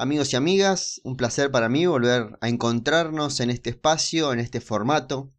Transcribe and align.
Amigos 0.00 0.32
y 0.32 0.36
amigas, 0.36 1.00
un 1.02 1.16
placer 1.16 1.50
para 1.50 1.68
mí 1.68 1.84
volver 1.84 2.38
a 2.40 2.48
encontrarnos 2.48 3.40
en 3.40 3.50
este 3.50 3.70
espacio, 3.70 4.32
en 4.32 4.38
este 4.38 4.60
formato, 4.60 5.32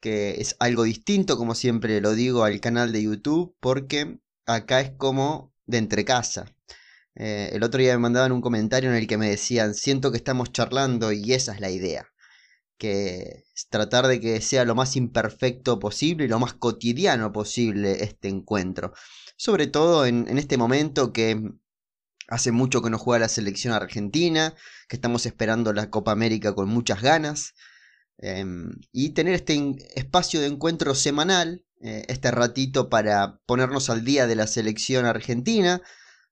que 0.00 0.40
es 0.40 0.56
algo 0.58 0.84
distinto, 0.84 1.36
como 1.36 1.54
siempre 1.54 2.00
lo 2.00 2.14
digo, 2.14 2.44
al 2.44 2.62
canal 2.62 2.92
de 2.92 3.02
YouTube, 3.02 3.54
porque 3.60 4.18
acá 4.46 4.80
es 4.80 4.92
como 4.92 5.52
de 5.66 5.76
entre 5.76 6.06
casa. 6.06 6.46
Eh, 7.14 7.50
el 7.52 7.62
otro 7.62 7.78
día 7.78 7.92
me 7.92 7.98
mandaban 7.98 8.32
un 8.32 8.40
comentario 8.40 8.88
en 8.88 8.96
el 8.96 9.06
que 9.06 9.18
me 9.18 9.28
decían, 9.28 9.74
siento 9.74 10.10
que 10.10 10.16
estamos 10.16 10.50
charlando 10.50 11.12
y 11.12 11.34
esa 11.34 11.52
es 11.52 11.60
la 11.60 11.70
idea, 11.70 12.06
que 12.78 13.44
es 13.54 13.68
tratar 13.68 14.06
de 14.06 14.18
que 14.18 14.40
sea 14.40 14.64
lo 14.64 14.74
más 14.74 14.96
imperfecto 14.96 15.78
posible 15.78 16.24
y 16.24 16.28
lo 16.28 16.38
más 16.38 16.54
cotidiano 16.54 17.32
posible 17.32 18.02
este 18.02 18.28
encuentro. 18.28 18.94
Sobre 19.36 19.66
todo 19.66 20.06
en 20.06 20.38
este 20.38 20.56
momento 20.56 21.12
que 21.12 21.52
Hace 22.30 22.52
mucho 22.52 22.80
que 22.80 22.90
no 22.90 22.98
juega 22.98 23.18
la 23.18 23.28
selección 23.28 23.74
argentina, 23.74 24.54
que 24.88 24.94
estamos 24.96 25.26
esperando 25.26 25.72
la 25.72 25.90
Copa 25.90 26.12
América 26.12 26.54
con 26.54 26.68
muchas 26.68 27.02
ganas. 27.02 27.54
Em, 28.18 28.70
y 28.92 29.10
tener 29.10 29.34
este 29.34 29.58
espacio 29.96 30.40
de 30.40 30.46
encuentro 30.46 30.94
semanal, 30.94 31.64
eh, 31.82 32.04
este 32.08 32.30
ratito 32.30 32.88
para 32.88 33.40
ponernos 33.46 33.90
al 33.90 34.04
día 34.04 34.28
de 34.28 34.36
la 34.36 34.46
selección 34.46 35.06
argentina, 35.06 35.82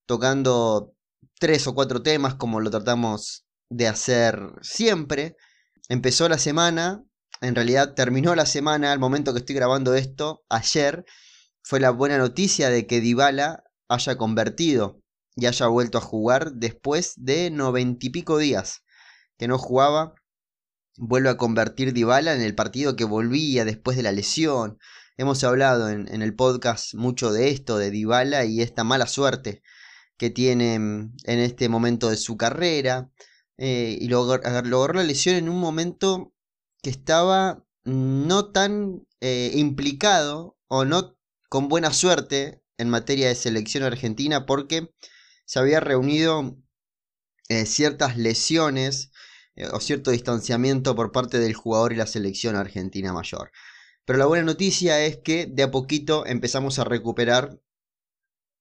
tocando 0.07 0.95
tres 1.41 1.67
o 1.67 1.75
cuatro 1.75 2.01
temas 2.03 2.37
como 2.37 2.61
lo 2.61 2.71
tratamos 2.71 3.45
de 3.69 3.89
hacer 3.89 4.39
siempre. 4.63 5.37
Empezó 5.89 6.29
la 6.29 6.39
semana, 6.39 7.03
en 7.41 7.57
realidad 7.57 7.95
terminó 7.95 8.37
la 8.37 8.47
semana 8.47 8.93
al 8.93 9.01
momento 9.01 9.33
que 9.33 9.41
estoy 9.41 9.57
grabando 9.57 9.95
esto, 9.95 10.45
ayer, 10.49 11.05
fue 11.63 11.81
la 11.81 11.91
buena 11.91 12.19
noticia 12.19 12.71
de 12.71 12.87
que 12.87 13.01
Dybala 13.01 13.65
haya 13.89 14.17
convertido 14.17 15.03
y 15.39 15.47
haya 15.47 15.69
vuelto 15.69 15.99
a 15.99 16.01
jugar 16.01 16.55
después 16.55 17.15
de 17.17 17.51
noventa 17.51 18.07
y 18.07 18.11
pico 18.11 18.39
días 18.39 18.83
que 19.39 19.47
no 19.47 19.57
jugaba. 19.57 20.15
Vuelve 20.97 21.29
a 21.29 21.37
convertir 21.37 21.93
Dybala 21.93 22.35
en 22.35 22.43
el 22.43 22.57
partido 22.57 22.97
que 22.97 23.05
volvía 23.05 23.65
después 23.65 23.97
de 23.97 24.03
la 24.03 24.11
lesión. 24.11 24.79
Hemos 25.17 25.45
hablado 25.45 25.91
en, 25.91 26.09
el 26.23 26.35
podcast 26.35 26.95
mucho 26.95 27.33
de 27.33 27.51
esto, 27.51 27.79
de 27.79 27.93
Dybala 27.93 28.47
y 28.47 28.63
esta 28.63 28.83
mala 28.83 29.07
suerte 29.07 29.63
que 30.17 30.31
tiene 30.31 30.75
en 30.75 31.13
este 31.25 31.69
momento 31.69 32.11
de 32.11 32.17
su 32.17 32.37
carrera. 32.37 33.09
Eh, 33.59 33.97
y 34.01 34.09
logró, 34.09 34.41
la 34.93 35.03
lesión 35.05 35.37
en 35.37 35.49
un 35.49 35.61
momento 35.61 36.33
que 36.83 36.91
estaba 36.91 37.65
no 37.85 38.51
tan 38.51 39.07
eh, 39.21 39.53
implicado 39.55 40.57
o 40.67 40.85
no 40.85 41.17
con 41.49 41.69
buena 41.69 41.93
suerte 41.93 42.61
en 42.77 42.89
materia 42.91 43.29
de 43.29 43.35
selección 43.37 43.85
argentina 43.85 44.47
porque 44.47 44.91
se 45.49 45.59
había 45.59 45.81
reunido 45.81 46.59
eh, 47.49 47.65
ciertas 47.65 48.19
lesiones 48.19 49.11
eh, 49.57 49.67
o 49.73 49.81
cierto 49.81 50.11
distanciamiento 50.11 50.95
por 50.95 51.11
parte 51.11 51.39
del 51.39 51.55
jugador 51.55 51.95
y 51.95 51.97
la 51.97 52.07
selección 52.07 52.55
argentina 52.55 53.15
mayor. 53.15 53.51
Pero 54.05 54.19
la 54.19 54.27
buena 54.27 54.45
noticia 54.45 55.03
es 55.07 55.17
que 55.17 55.47
de 55.47 55.63
a 55.63 55.71
poquito 55.71 56.27
empezamos 56.27 56.79
a 56.79 56.85
recuperar 56.85 57.59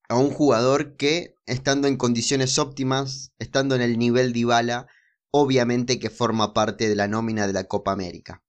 a 0.07 0.15
un 0.15 0.31
jugador 0.31 0.95
que, 0.95 1.35
estando 1.45 1.89
en 1.89 1.97
condiciones 1.97 2.57
óptimas, 2.57 3.33
estando 3.37 3.75
en 3.75 3.81
el 3.81 3.99
nivel 3.99 4.31
de 4.31 4.39
Ibala, 4.39 4.87
obviamente 5.29 5.99
que 5.99 6.09
forma 6.09 6.53
parte 6.53 6.87
de 6.87 6.95
la 6.95 7.09
nómina 7.09 7.47
de 7.47 7.53
la 7.53 7.65
Copa 7.65 7.91
América. 7.91 8.45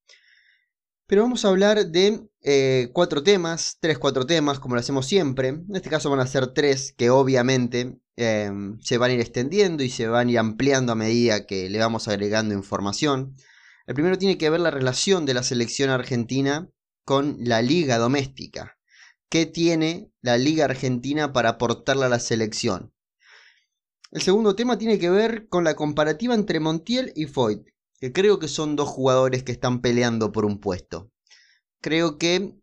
Pero 1.09 1.23
vamos 1.23 1.47
a 1.47 1.49
hablar 1.49 1.87
de 1.87 2.29
eh, 2.43 2.91
cuatro 2.93 3.23
temas, 3.23 3.79
tres, 3.81 3.99
cuatro 3.99 4.27
temas, 4.27 4.61
como 4.61 4.75
lo 4.75 4.81
hacemos 4.83 5.07
siempre. 5.07 5.49
En 5.49 5.75
este 5.75 5.89
caso 5.89 6.11
van 6.11 6.21
a 6.21 6.27
ser 6.27 6.49
tres 6.49 6.93
que 6.99 7.09
obviamente 7.09 7.99
em, 8.17 8.79
se 8.83 8.99
van 8.99 9.11
a 9.11 9.15
ir 9.15 9.21
extendiendo 9.21 9.83
y 9.83 9.89
se 9.89 10.07
van 10.07 10.29
a 10.29 10.31
ir 10.31 10.39
ampliando 10.39 10.93
a 10.93 10.97
medida 10.97 11.47
que 11.47 11.71
le 11.71 11.79
vamos 11.79 12.09
agregando 12.09 12.53
información. 12.53 13.35
El 13.87 13.95
primero 13.95 14.19
tiene 14.19 14.37
que 14.37 14.51
ver 14.51 14.61
la 14.61 14.71
relación 14.71 15.25
de 15.25 15.33
la 15.33 15.43
selección 15.43 15.89
argentina 15.89 16.69
con 17.07 17.39
la 17.41 17.63
liga 17.63 17.97
doméstica. 17.97 18.77
¿Qué 19.31 19.47
tiene 19.47 20.11
la 20.21 20.37
liga 20.37 20.67
argentina 20.67 21.33
para 21.33 21.51
aportarle 21.51 22.05
a 22.05 22.11
la 22.11 22.21
selección? 22.21 22.93
El 24.11 24.21
segundo 24.21 24.55
tema 24.55 24.77
tiene 24.77 24.99
que 24.99 25.09
ver 25.09 25.49
con 25.49 25.65
la 25.65 25.75
comparativa 25.75 26.35
entre 26.35 26.61
Montiel 26.61 27.15
y 27.17 27.25
Foyt 27.25 27.67
que 28.01 28.13
creo 28.13 28.39
que 28.39 28.49
son 28.49 28.77
dos 28.77 28.89
jugadores 28.89 29.43
que 29.43 29.53
están 29.53 29.81
peleando 29.81 30.33
por 30.33 30.45
un 30.45 30.59
puesto. 30.61 31.11
Creo 31.81 32.19
que 32.19 32.55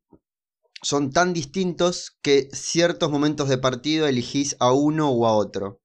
son 0.82 1.12
tan 1.12 1.34
distintos 1.34 2.18
que 2.22 2.50
ciertos 2.52 3.10
momentos 3.10 3.50
de 3.50 3.58
partido 3.58 4.08
elegís 4.08 4.56
a 4.60 4.72
uno 4.72 5.10
o 5.10 5.26
a 5.26 5.36
otro. 5.36 5.82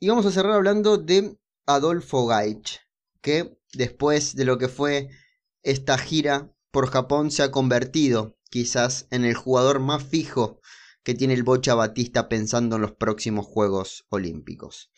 Y 0.00 0.08
vamos 0.08 0.26
a 0.26 0.32
cerrar 0.32 0.54
hablando 0.54 0.98
de 0.98 1.36
Adolfo 1.66 2.26
Gaich, 2.26 2.80
que 3.20 3.56
después 3.72 4.34
de 4.34 4.44
lo 4.44 4.58
que 4.58 4.68
fue 4.68 5.08
esta 5.62 5.98
gira 5.98 6.52
por 6.70 6.88
Japón 6.88 7.30
se 7.30 7.42
ha 7.42 7.50
convertido 7.50 8.36
quizás 8.50 9.06
en 9.10 9.24
el 9.24 9.34
jugador 9.34 9.78
más 9.78 10.02
fijo 10.02 10.60
que 11.04 11.14
tiene 11.14 11.34
el 11.34 11.42
Bocha 11.42 11.74
Batista 11.74 12.28
pensando 12.28 12.76
en 12.76 12.82
los 12.82 12.92
próximos 12.92 13.46
Juegos 13.46 14.06
Olímpicos. 14.08 14.90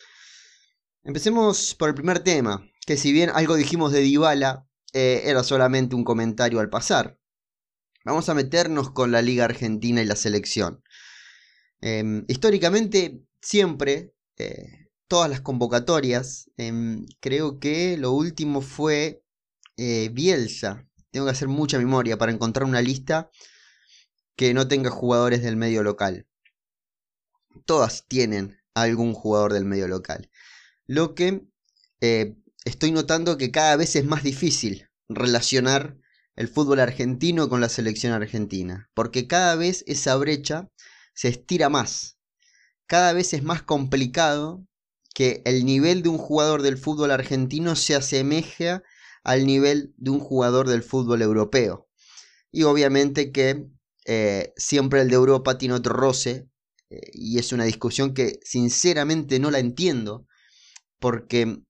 Empecemos 1.03 1.75
por 1.75 1.89
el 1.89 1.95
primer 1.95 2.19
tema, 2.19 2.67
que 2.85 2.97
si 2.97 3.11
bien 3.11 3.31
algo 3.33 3.55
dijimos 3.55 3.91
de 3.91 4.01
Dybala, 4.01 4.67
eh, 4.93 5.23
era 5.25 5.43
solamente 5.43 5.95
un 5.95 6.03
comentario 6.03 6.59
al 6.59 6.69
pasar. 6.69 7.19
Vamos 8.05 8.29
a 8.29 8.35
meternos 8.35 8.91
con 8.91 9.11
la 9.11 9.21
Liga 9.21 9.45
Argentina 9.45 10.01
y 10.01 10.05
la 10.05 10.15
selección. 10.15 10.83
Em, 11.81 12.23
históricamente, 12.27 13.21
siempre, 13.41 14.13
eh, 14.37 14.87
todas 15.07 15.29
las 15.29 15.41
convocatorias, 15.41 16.49
em, 16.57 17.05
creo 17.19 17.59
que 17.59 17.97
lo 17.97 18.11
último 18.11 18.61
fue 18.61 19.23
eh, 19.77 20.09
Bielsa. 20.13 20.87
Tengo 21.11 21.25
que 21.25 21.31
hacer 21.31 21.47
mucha 21.47 21.77
memoria 21.77 22.17
para 22.17 22.31
encontrar 22.31 22.65
una 22.65 22.81
lista 22.81 23.29
que 24.35 24.53
no 24.53 24.67
tenga 24.67 24.89
jugadores 24.89 25.41
del 25.43 25.57
medio 25.57 25.83
local. 25.83 26.27
Todas 27.65 28.05
tienen 28.07 28.57
algún 28.73 29.13
jugador 29.13 29.53
del 29.53 29.65
medio 29.65 29.87
local. 29.87 30.29
Lo 30.85 31.15
que 31.15 31.45
estoy 32.65 32.91
notando 32.91 33.37
que 33.37 33.51
cada 33.51 33.75
vez 33.77 33.95
es 33.95 34.05
más 34.05 34.23
difícil 34.23 34.89
relacionar 35.07 35.97
el 36.35 36.47
fútbol 36.49 36.79
argentino 36.79 37.47
con 37.47 37.61
la 37.61 37.69
selección 37.69 38.11
argentina, 38.11 38.89
porque 38.93 39.27
cada 39.27 39.55
vez 39.55 39.83
esa 39.87 40.15
brecha 40.17 40.69
se 41.13 41.29
estira 41.29 41.69
más. 41.69 42.17
Cada 42.87 43.13
vez 43.13 43.33
es 43.33 43.43
más 43.43 43.63
complicado 43.63 44.65
que 45.13 45.41
el 45.45 45.63
nivel 45.63 46.03
de 46.03 46.09
un 46.09 46.17
jugador 46.17 46.61
del 46.61 46.77
fútbol 46.77 47.11
argentino 47.11 47.75
se 47.75 47.95
asemeje 47.95 48.81
al 49.23 49.45
nivel 49.45 49.93
de 49.97 50.11
un 50.11 50.19
jugador 50.19 50.67
del 50.67 50.83
fútbol 50.83 51.21
europeo. 51.21 51.87
Y 52.51 52.63
obviamente 52.63 53.31
que 53.31 53.65
eh, 54.05 54.53
siempre 54.57 55.01
el 55.01 55.09
de 55.09 55.15
Europa 55.15 55.57
tiene 55.57 55.75
otro 55.75 55.93
roce, 55.93 56.47
eh, 56.89 56.99
y 57.13 57.39
es 57.39 57.53
una 57.53 57.63
discusión 57.63 58.13
que 58.13 58.39
sinceramente 58.43 59.39
no 59.39 59.51
la 59.51 59.59
entiendo, 59.59 60.27
porque 60.99 61.61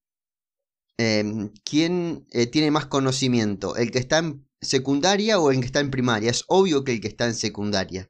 em, 0.98 1.52
¿quién 1.64 2.26
eh, 2.32 2.48
tiene 2.48 2.72
más 2.72 2.86
conocimiento? 2.88 3.76
¿El 3.76 3.92
que 3.92 4.00
está 4.00 4.20
en 4.20 4.48
secundaria 4.62 5.40
o 5.40 5.52
el 5.52 5.60
que 5.60 5.66
está 5.66 5.80
en 5.80 5.92
primaria? 5.92 6.32
Es 6.32 6.44
obvio 6.48 6.84
que 6.84 6.94
el 6.94 7.02
que 7.02 7.08
está 7.08 7.26
en 7.26 7.36
secundaria. 7.36 8.10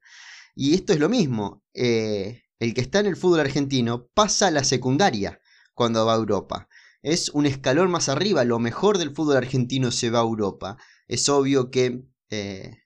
Y 0.55 0.73
esto 0.75 0.93
es 0.93 0.99
lo 0.99 1.09
mismo. 1.09 1.63
Eh, 1.73 2.43
el 2.59 2.73
que 2.73 2.81
está 2.81 2.99
en 2.99 3.07
el 3.07 3.17
fútbol 3.17 3.41
argentino 3.41 4.07
pasa 4.13 4.47
a 4.47 4.51
la 4.51 4.63
secundaria 4.63 5.41
cuando 5.73 6.05
va 6.05 6.13
a 6.13 6.17
Europa. 6.17 6.67
Es 7.01 7.29
un 7.29 7.45
escalón 7.45 7.91
más 7.91 8.09
arriba. 8.09 8.43
Lo 8.45 8.59
mejor 8.59 8.97
del 8.97 9.13
fútbol 9.13 9.37
argentino 9.37 9.91
se 9.91 10.09
va 10.09 10.19
a 10.19 10.23
Europa. 10.23 10.77
Es 11.07 11.29
obvio 11.29 11.69
que 11.69 12.03
eh, 12.29 12.83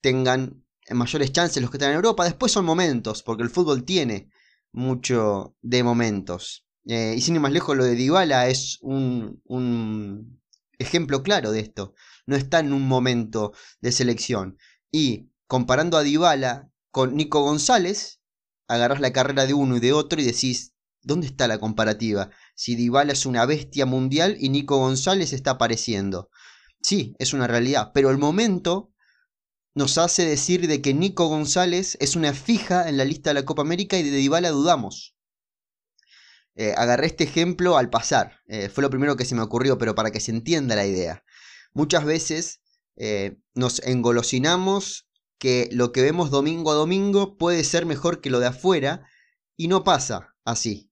tengan 0.00 0.64
mayores 0.90 1.32
chances 1.32 1.60
los 1.60 1.70
que 1.70 1.78
están 1.78 1.90
en 1.90 1.96
Europa. 1.96 2.24
Después 2.24 2.52
son 2.52 2.64
momentos, 2.64 3.22
porque 3.22 3.42
el 3.42 3.50
fútbol 3.50 3.84
tiene 3.84 4.30
mucho 4.72 5.56
de 5.62 5.82
momentos. 5.82 6.65
Eh, 6.88 7.14
y 7.16 7.20
sin 7.20 7.34
ir 7.34 7.40
más 7.40 7.52
lejos, 7.52 7.76
lo 7.76 7.84
de 7.84 7.96
Dybala 7.96 8.48
es 8.48 8.78
un, 8.80 9.42
un, 9.44 10.40
ejemplo 10.78 11.22
claro 11.22 11.50
de 11.50 11.60
esto. 11.60 11.94
No 12.26 12.36
está 12.36 12.60
en 12.60 12.72
un 12.72 12.86
momento 12.86 13.52
de 13.80 13.92
selección. 13.92 14.58
Y 14.92 15.30
comparando 15.46 15.96
a 15.96 16.02
Dybala 16.02 16.70
con 16.90 17.16
Nico 17.16 17.42
González, 17.42 18.20
agarrás 18.68 19.00
la 19.00 19.12
carrera 19.12 19.46
de 19.46 19.54
uno 19.54 19.76
y 19.76 19.80
de 19.80 19.92
otro 19.92 20.20
y 20.20 20.24
decís, 20.24 20.74
¿dónde 21.02 21.26
está 21.26 21.48
la 21.48 21.58
comparativa? 21.58 22.30
Si 22.54 22.76
Dybala 22.76 23.12
es 23.12 23.26
una 23.26 23.46
bestia 23.46 23.86
mundial 23.86 24.36
y 24.38 24.48
Nico 24.48 24.78
González 24.78 25.32
está 25.32 25.52
apareciendo. 25.52 26.30
Sí, 26.82 27.16
es 27.18 27.32
una 27.32 27.46
realidad, 27.46 27.90
pero 27.94 28.10
el 28.10 28.18
momento 28.18 28.92
nos 29.74 29.98
hace 29.98 30.24
decir 30.24 30.68
de 30.68 30.80
que 30.80 30.94
Nico 30.94 31.26
González 31.26 31.98
es 32.00 32.16
una 32.16 32.32
fija 32.32 32.88
en 32.88 32.96
la 32.96 33.04
lista 33.04 33.30
de 33.30 33.34
la 33.34 33.44
Copa 33.44 33.62
América 33.62 33.98
y 33.98 34.02
de 34.02 34.16
Dybala 34.16 34.50
dudamos. 34.50 35.15
Eh, 36.56 36.72
agarré 36.74 37.06
este 37.06 37.24
ejemplo 37.24 37.76
al 37.76 37.90
pasar. 37.90 38.40
Eh, 38.46 38.70
fue 38.70 38.82
lo 38.82 38.88
primero 38.88 39.16
que 39.16 39.26
se 39.26 39.34
me 39.34 39.42
ocurrió, 39.42 39.76
pero 39.76 39.94
para 39.94 40.10
que 40.10 40.20
se 40.20 40.30
entienda 40.30 40.74
la 40.74 40.86
idea. 40.86 41.22
Muchas 41.74 42.06
veces 42.06 42.60
eh, 42.96 43.36
nos 43.54 43.80
engolosinamos 43.80 45.06
que 45.38 45.68
lo 45.70 45.92
que 45.92 46.00
vemos 46.00 46.30
domingo 46.30 46.70
a 46.70 46.74
domingo 46.74 47.36
puede 47.36 47.62
ser 47.62 47.84
mejor 47.84 48.22
que 48.22 48.30
lo 48.30 48.40
de 48.40 48.46
afuera 48.46 49.06
y 49.54 49.68
no 49.68 49.84
pasa 49.84 50.34
así. 50.44 50.90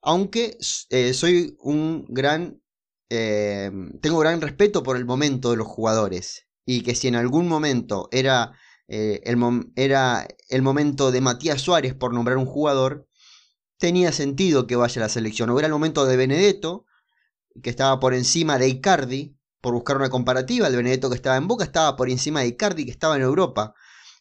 aunque 0.00 0.56
soy 0.60 1.56
un 1.58 2.06
gran... 2.08 2.60
Tengo 3.08 4.18
gran 4.20 4.40
respeto 4.40 4.82
por 4.82 4.96
el 4.96 5.04
momento 5.04 5.50
de 5.50 5.58
los 5.58 5.66
jugadores 5.66 6.46
y 6.64 6.82
que 6.82 6.94
si 6.94 7.08
en 7.08 7.16
algún 7.16 7.46
momento 7.46 8.08
era, 8.10 8.52
el, 8.88 9.72
era 9.76 10.26
el 10.48 10.62
momento 10.62 11.10
de 11.12 11.20
Matías 11.20 11.60
Suárez 11.60 11.94
por 11.94 12.14
nombrar 12.14 12.38
un 12.38 12.46
jugador, 12.46 13.06
tenía 13.82 14.12
sentido 14.12 14.68
que 14.68 14.76
vaya 14.76 15.02
a 15.02 15.06
la 15.06 15.08
selección. 15.08 15.50
O 15.50 15.58
era 15.58 15.66
el 15.66 15.72
momento 15.72 16.06
de 16.06 16.16
Benedetto, 16.16 16.86
que 17.60 17.68
estaba 17.68 17.98
por 17.98 18.14
encima 18.14 18.56
de 18.56 18.68
Icardi, 18.68 19.36
por 19.60 19.74
buscar 19.74 19.96
una 19.96 20.08
comparativa, 20.08 20.68
el 20.68 20.76
Benedetto 20.76 21.10
que 21.10 21.16
estaba 21.16 21.36
en 21.36 21.48
Boca 21.48 21.64
estaba 21.64 21.96
por 21.96 22.08
encima 22.08 22.42
de 22.42 22.46
Icardi 22.46 22.84
que 22.84 22.92
estaba 22.92 23.16
en 23.16 23.22
Europa. 23.22 23.74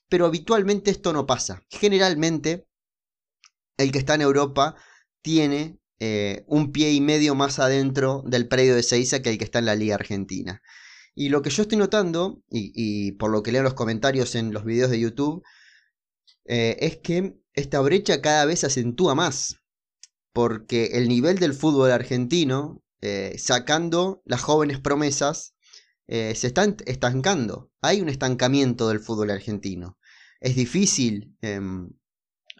Pero 0.10 0.26
habitualmente 0.26 0.90
esto 0.90 1.14
no 1.14 1.28
pasa. 1.28 1.62
Generalmente 1.70 2.68
el 3.78 3.92
que 3.92 4.00
está 4.00 4.16
en 4.16 4.22
Europa 4.22 4.76
tiene 5.22 5.78
eh, 6.00 6.44
un 6.48 6.72
pie 6.72 6.94
y 6.94 7.00
medio 7.00 7.36
más 7.36 7.60
adentro 7.60 8.24
del 8.26 8.48
predio 8.48 8.76
de 8.76 8.82
Seiza 8.82 9.22
que 9.22 9.30
el 9.30 9.38
que 9.38 9.44
está 9.44 9.60
en 9.60 9.66
la 9.66 9.76
Liga 9.76 9.94
Argentina. 9.94 10.64
Y 11.14 11.30
lo 11.30 11.44
que 11.44 11.52
yo 11.52 11.62
estoy 11.62 11.78
notando, 11.78 12.42
y, 12.50 13.12
por 13.12 13.30
lo 13.30 13.44
que 13.44 13.52
leo 13.52 13.62
los 13.62 13.76
comentarios 13.76 14.34
en 14.34 14.54
los 14.54 14.66
videos 14.66 14.90
de 14.90 15.00
YouTube, 15.00 15.44
eh, 16.46 16.78
es 16.80 16.98
que 16.98 17.38
esta 17.54 17.80
brecha 17.82 18.22
cada 18.22 18.46
vez 18.46 18.60
se 18.60 18.68
acentúa 18.68 19.16
más. 19.16 19.58
Porque 20.34 20.92
el 20.94 21.10
nivel 21.10 21.40
del 21.40 21.54
fútbol 21.54 21.92
argentino, 21.92 22.82
eh, 23.02 23.36
sacando 23.38 24.22
las 24.26 24.42
jóvenes 24.42 24.80
promesas, 24.80 25.56
se 26.08 26.48
está 26.48 26.66
estancando. 26.86 27.72
Hay 27.82 28.02
un 28.02 28.10
estancamiento 28.10 28.90
del 28.90 29.00
fútbol 29.00 29.32
argentino. 29.32 29.98
Es 30.42 30.58
difícil 30.58 31.38
em, 31.42 31.90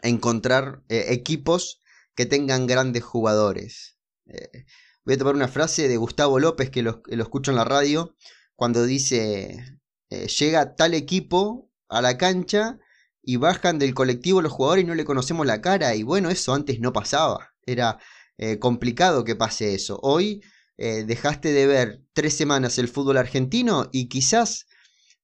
encontrar 0.02 0.82
equipos 0.88 1.82
que 2.14 2.26
tengan 2.26 2.66
grandes 2.66 3.02
jugadores. 3.02 3.98
Eh, 4.26 4.64
voy 5.04 5.14
a 5.14 5.18
tomar 5.18 5.34
una 5.34 5.48
frase 5.48 5.88
de 5.88 5.96
Gustavo 5.96 6.38
López 6.38 6.70
que 6.70 6.82
lo, 6.82 7.02
escucho 7.06 7.50
en 7.50 7.56
la 7.56 7.64
radio 7.64 8.16
cuando 8.56 8.84
dice, 8.84 9.78
eh, 10.10 10.26
llega 10.28 10.74
tal 10.76 10.94
equipo 10.94 11.70
a 11.88 12.02
la 12.02 12.16
cancha 12.18 12.78
y 13.22 13.36
bajan 13.36 13.78
del 13.78 13.94
colectivo 13.94 14.42
los 14.42 14.52
jugadores 14.52 14.84
y 14.84 14.86
no 14.86 14.94
le 14.94 15.04
conocemos 15.04 15.46
la 15.46 15.60
cara. 15.60 15.94
Y 15.94 16.02
bueno, 16.02 16.30
eso 16.30 16.54
antes 16.54 16.80
no 16.80 16.92
pasaba. 16.92 17.54
Era 17.64 17.98
eh, 18.38 18.58
complicado 18.58 19.24
que 19.24 19.36
pase 19.36 19.74
eso. 19.74 19.98
Hoy 20.02 20.42
dejaste 20.78 21.52
de 21.52 21.66
ver 21.68 22.02
tres 22.12 22.36
semanas 22.36 22.76
el 22.76 22.88
fútbol 22.88 23.16
argentino 23.16 23.88
y 23.92 24.08
quizás 24.08 24.66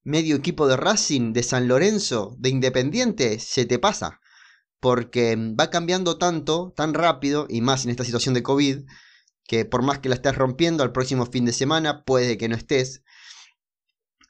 medio 0.05 0.37
equipo 0.37 0.69
de 0.69 0.77
Racing, 0.77 1.33
de 1.33 1.43
San 1.43 1.67
Lorenzo, 1.67 2.37
de 2.39 2.51
Independiente, 2.51 3.41
se 3.41 3.65
te 3.65 3.81
pasa 3.81 4.21
porque 4.81 5.37
va 5.59 5.71
cambiando 5.71 6.19
tanto, 6.19 6.73
tan 6.77 6.95
rápido, 6.95 7.47
y 7.49 7.61
más 7.61 7.85
en 7.85 7.91
esta 7.91 8.05
situación 8.05 8.35
de 8.35 8.43
COVID, 8.43 8.85
que 9.45 9.65
por 9.65 9.83
más 9.83 9.99
que 9.99 10.09
la 10.09 10.15
estés 10.15 10.37
rompiendo 10.37 10.83
al 10.83 10.93
próximo 10.93 11.27
fin 11.27 11.45
de 11.45 11.53
semana, 11.53 12.05
puede 12.05 12.39
que 12.39 12.49
no 12.49 12.57
estés, 12.57 13.03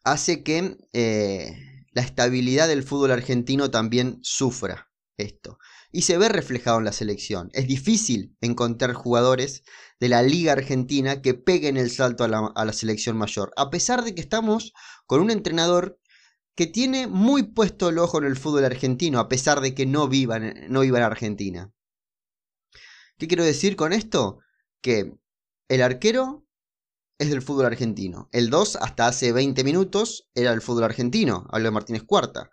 hace 0.04 0.42
que 0.42 0.78
eh, 0.92 1.67
la 1.98 2.04
estabilidad 2.04 2.68
del 2.68 2.84
fútbol 2.84 3.10
argentino 3.10 3.72
también 3.72 4.20
sufra 4.22 4.88
esto. 5.16 5.58
Y 5.90 6.02
se 6.02 6.16
ve 6.16 6.28
reflejado 6.28 6.78
en 6.78 6.84
la 6.84 6.92
selección. 6.92 7.50
Es 7.54 7.66
difícil 7.66 8.36
encontrar 8.40 8.92
jugadores 8.92 9.64
de 9.98 10.08
la 10.08 10.22
Liga 10.22 10.52
Argentina 10.52 11.22
que 11.22 11.34
peguen 11.34 11.76
el 11.76 11.90
salto 11.90 12.22
a 12.22 12.28
la, 12.28 12.52
a 12.54 12.64
la 12.64 12.72
selección 12.72 13.16
mayor. 13.16 13.50
A 13.56 13.70
pesar 13.70 14.04
de 14.04 14.14
que 14.14 14.20
estamos 14.20 14.74
con 15.06 15.20
un 15.20 15.32
entrenador 15.32 15.98
que 16.54 16.68
tiene 16.68 17.08
muy 17.08 17.42
puesto 17.42 17.88
el 17.88 17.98
ojo 17.98 18.18
en 18.18 18.26
el 18.26 18.36
fútbol 18.36 18.64
argentino, 18.64 19.18
a 19.18 19.28
pesar 19.28 19.60
de 19.60 19.74
que 19.74 19.84
no 19.84 20.06
viva, 20.06 20.38
no 20.38 20.82
viva 20.82 20.98
en 20.98 21.04
Argentina. 21.04 21.72
¿Qué 23.18 23.26
quiero 23.26 23.44
decir 23.44 23.74
con 23.74 23.92
esto? 23.92 24.38
Que 24.80 25.14
el 25.66 25.82
arquero 25.82 26.46
es 27.18 27.30
del 27.30 27.42
fútbol 27.42 27.66
argentino. 27.66 28.28
El 28.32 28.48
2 28.48 28.76
hasta 28.76 29.08
hace 29.08 29.32
20 29.32 29.64
minutos 29.64 30.28
era 30.34 30.50
del 30.50 30.62
fútbol 30.62 30.84
argentino, 30.84 31.46
hablo 31.50 31.66
de 31.66 31.72
Martínez 31.72 32.04
Cuarta. 32.04 32.50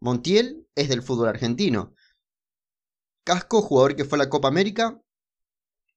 Montiel 0.00 0.66
es 0.74 0.88
del 0.88 1.02
fútbol 1.02 1.28
argentino. 1.28 1.94
Casco, 3.24 3.62
jugador 3.62 3.96
que 3.96 4.04
fue 4.04 4.16
a 4.16 4.24
la 4.24 4.28
Copa 4.28 4.48
América, 4.48 5.00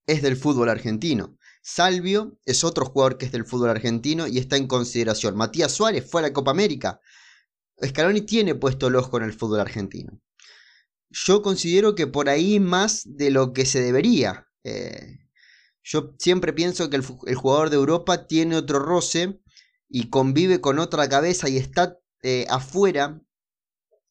es 0.05 0.21
del 0.21 0.37
fútbol 0.37 0.69
argentino. 0.69 1.37
Salvio 1.61 2.37
es 2.45 2.63
otro 2.63 2.85
jugador 2.85 3.17
que 3.17 3.25
es 3.25 3.31
del 3.31 3.45
fútbol 3.45 3.69
argentino 3.69 4.27
y 4.27 4.37
está 4.37 4.57
en 4.57 4.67
consideración. 4.67 5.35
Matías 5.35 5.71
Suárez 5.71 6.09
fue 6.09 6.21
a 6.21 6.23
la 6.23 6.33
Copa 6.33 6.51
América, 6.51 6.99
Scaloni 7.85 8.21
tiene 8.21 8.55
puesto 8.55 8.87
el 8.87 8.95
ojo 8.95 9.17
en 9.17 9.23
el 9.23 9.33
fútbol 9.33 9.59
argentino. 9.59 10.19
Yo 11.09 11.41
considero 11.41 11.95
que 11.95 12.07
por 12.07 12.29
ahí 12.29 12.59
más 12.59 13.03
de 13.05 13.31
lo 13.31 13.53
que 13.53 13.65
se 13.65 13.81
debería. 13.81 14.47
Eh, 14.63 15.17
yo 15.83 16.13
siempre 16.19 16.53
pienso 16.53 16.89
que 16.89 16.97
el, 16.97 17.35
jugador 17.35 17.69
de 17.69 17.75
Europa 17.75 18.27
tiene 18.27 18.55
otro 18.55 18.79
roce 18.79 19.39
y 19.89 20.09
convive 20.09 20.61
con 20.61 20.79
otra 20.79 21.09
cabeza 21.09 21.49
y 21.49 21.57
está 21.57 21.97
eh, 22.23 22.45
afuera 22.49 23.21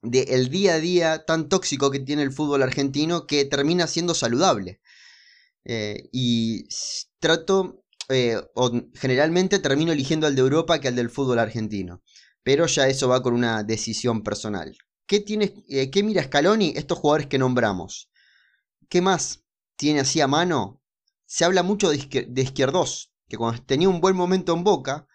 del 0.02 0.48
día 0.48 0.74
a 0.74 0.80
día 0.80 1.24
tan 1.24 1.48
tóxico 1.48 1.90
que 1.90 2.00
tiene 2.00 2.22
el 2.22 2.32
fútbol 2.32 2.62
argentino 2.62 3.26
que 3.26 3.44
termina 3.44 3.86
siendo 3.86 4.14
saludable. 4.14 4.80
Eh, 5.64 6.08
y 6.12 6.66
trato, 7.18 7.84
o 8.54 8.72
generalmente 8.94 9.58
termino 9.58 9.92
eligiendo 9.92 10.26
al 10.26 10.34
de 10.34 10.40
Europa 10.40 10.80
que 10.80 10.88
al 10.88 10.96
del 10.96 11.10
fútbol 11.10 11.38
argentino. 11.38 12.02
Pero 12.42 12.66
ya 12.66 12.88
eso 12.88 13.08
va 13.08 13.22
con 13.22 13.34
una 13.34 13.62
decisión 13.62 14.22
personal. 14.22 14.76
¿Qué, 15.10 15.18
tiene, 15.18 15.52
eh, 15.68 15.90
¿Qué 15.90 16.04
mira 16.04 16.22
Scaloni? 16.22 16.72
Estos 16.76 16.98
jugadores 16.98 17.26
que 17.26 17.36
nombramos. 17.36 18.10
¿Qué 18.88 19.00
más 19.00 19.42
tiene 19.76 19.98
así 19.98 20.20
a 20.20 20.28
mano? 20.28 20.79
Se 21.30 21.44
habla 21.44 21.62
mucho 21.62 21.90
de, 21.90 22.42
izquierdos, 22.42 23.12
que 23.28 23.36
cuando 23.36 23.62
tenía 23.62 23.88
un 23.88 24.00
buen 24.00 24.16
momento 24.16 24.52
en 24.52 24.64
Boca, 24.64 25.06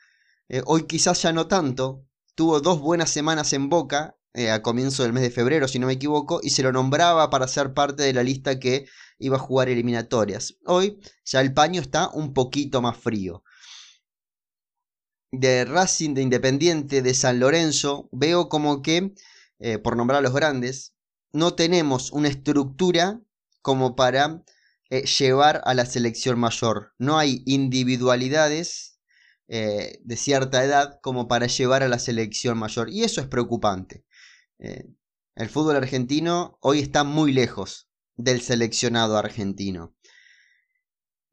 eh, 0.48 0.62
hoy 0.66 0.88
quizás 0.88 1.22
ya 1.22 1.34
no 1.34 1.50
tanto, 1.50 2.06
tuvo 2.36 2.62
dos 2.62 2.80
buenas 2.80 3.10
semanas 3.10 3.52
en 3.52 3.68
Boca, 3.68 4.16
eh, 4.34 4.50
a 4.50 4.62
comienzo 4.62 5.04
del 5.04 5.12
mes 5.12 5.24
de 5.24 5.30
febrero, 5.30 5.68
si 5.68 5.78
no 5.78 5.88
me 5.88 5.94
equivoco, 5.94 6.40
y 6.42 6.52
se 6.52 6.64
lo 6.64 6.72
nombraba 6.72 7.30
para 7.30 7.50
ser 7.50 7.74
parte 7.74 8.04
de 8.04 8.14
la 8.14 8.24
lista 8.24 8.62
que 8.62 8.86
iba 9.20 9.36
a 9.36 9.42
jugar 9.42 9.68
eliminatorias. 9.68 10.56
Hoy 10.66 11.02
ya 11.26 11.42
el 11.42 11.54
paño 11.54 11.82
está 11.82 12.08
un 12.08 12.34
poquito 12.34 12.82
más 12.82 12.96
frío 12.96 13.44
de 15.34 15.66
Racing, 15.66 16.14
de 16.14 16.22
Independiente, 16.22 17.02
de 17.02 17.14
San 17.14 17.42
Lorenzo, 17.42 18.08
veo 18.14 18.48
como 18.48 18.82
que, 18.82 19.14
eh, 19.60 19.80
por 19.80 19.98
nombrar 19.98 20.20
a 20.20 20.22
los 20.22 20.34
grandes, 20.34 20.96
no 21.34 21.56
tenemos 21.56 22.14
una 22.14 22.30
estructura 22.30 23.20
como 23.62 23.98
para 23.98 24.46
eh, 25.00 25.06
llevar 25.06 25.62
a 25.66 25.74
la 25.74 25.86
selección 25.86 26.40
mayor. 26.40 26.94
No 26.98 27.18
hay 27.18 27.44
individualidades 27.46 29.00
eh, 29.48 30.00
de 30.04 30.18
cierta 30.18 30.64
edad 30.64 31.00
como 31.02 31.28
para 31.28 31.48
llevar 31.48 31.84
a 31.84 31.88
la 31.88 32.00
selección 32.00 32.58
mayor. 32.58 32.90
Y 32.90 33.04
eso 33.04 33.22
es 33.22 33.28
preocupante. 33.28 34.06
el 34.58 35.50
fútbol 35.50 35.76
argentino 35.76 36.58
hoy 36.62 36.80
está 36.80 37.04
muy 37.04 37.34
lejos 37.34 37.90
del 38.16 38.42
seleccionado 38.42 39.18
argentino. 39.18 39.96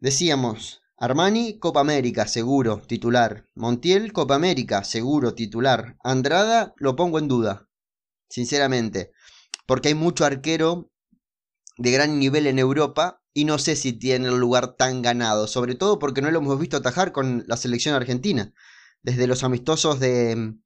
Decíamos, 0.01 0.83
Armani, 0.97 1.59
Copa 1.59 1.81
América, 1.81 2.27
seguro, 2.27 2.83
titular. 2.87 3.49
Montiel, 3.55 4.13
Copa 4.13 4.35
América, 4.35 4.85
seguro, 4.85 5.35
titular. 5.35 5.97
Andrada, 6.03 6.75
lo 6.77 6.97
pongo 6.97 7.19
en 7.19 7.29
duda, 7.29 7.69
sinceramente. 8.29 9.13
Porque 9.67 9.89
hay 9.89 9.95
mucho 9.95 10.25
arquero 10.25 10.91
de 11.77 11.91
gran 11.93 12.19
nivel 12.19 12.47
en 12.47 12.59
Europa 12.59 13.22
y 13.35 13.45
no 13.45 13.59
sé 13.59 13.77
si 13.77 13.93
tiene 13.93 14.29
el 14.29 14.37
lugar 14.39 14.77
tan 14.77 15.03
ganado. 15.03 15.47
Sobre 15.47 15.75
todo 15.75 15.99
porque 15.99 16.23
no 16.23 16.31
lo 16.31 16.39
hemos 16.39 16.59
visto 16.59 16.77
atajar 16.77 17.13
con 17.13 17.45
la 17.47 17.57
selección 17.57 17.95
argentina. 17.95 18.53
Desde 19.03 19.27
los 19.27 19.43
amistosos 19.43 20.01
de 20.01 20.37
mm, 20.37 20.63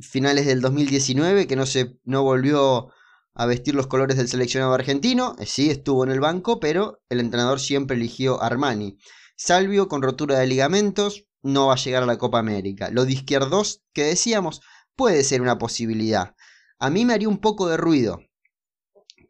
finales 0.00 0.46
del 0.46 0.60
2019, 0.60 1.46
que 1.46 1.56
no, 1.56 1.66
se, 1.66 1.98
no 2.04 2.22
volvió 2.22 2.90
a 3.34 3.46
vestir 3.46 3.74
los 3.74 3.86
colores 3.86 4.16
del 4.16 4.28
seleccionado 4.28 4.74
argentino. 4.74 5.36
Eh, 5.38 5.46
sí, 5.46 5.70
estuvo 5.70 6.04
en 6.04 6.10
el 6.10 6.20
banco, 6.20 6.60
pero 6.60 7.02
el 7.08 7.20
entrenador 7.20 7.60
siempre 7.60 7.96
eligió 7.96 8.42
Armani. 8.42 8.98
Salvio 9.36 9.88
con 9.88 10.02
rotura 10.02 10.38
de 10.38 10.46
ligamentos 10.46 11.26
no 11.42 11.66
va 11.66 11.74
a 11.74 11.76
llegar 11.76 12.02
a 12.02 12.06
la 12.06 12.18
Copa 12.18 12.38
América. 12.38 12.90
Lo 12.90 13.04
de 13.04 13.12
izquierdos 13.12 13.82
que 13.92 14.04
decíamos 14.04 14.60
puede 14.96 15.24
ser 15.24 15.42
una 15.42 15.58
posibilidad. 15.58 16.34
A 16.78 16.90
mí 16.90 17.04
me 17.04 17.14
haría 17.14 17.28
un 17.28 17.38
poco 17.38 17.68
de 17.68 17.76
ruido. 17.76 18.20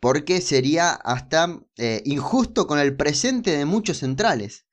Porque 0.05 0.43
sería 0.43 0.91
hasta 0.91 1.63
eh, 1.79 2.03
injusto 2.05 2.67
con 2.67 2.79
el 2.79 2.95
presente 2.95 3.57
de 3.57 3.65
muchos 3.65 4.01
centrales. 4.01 4.67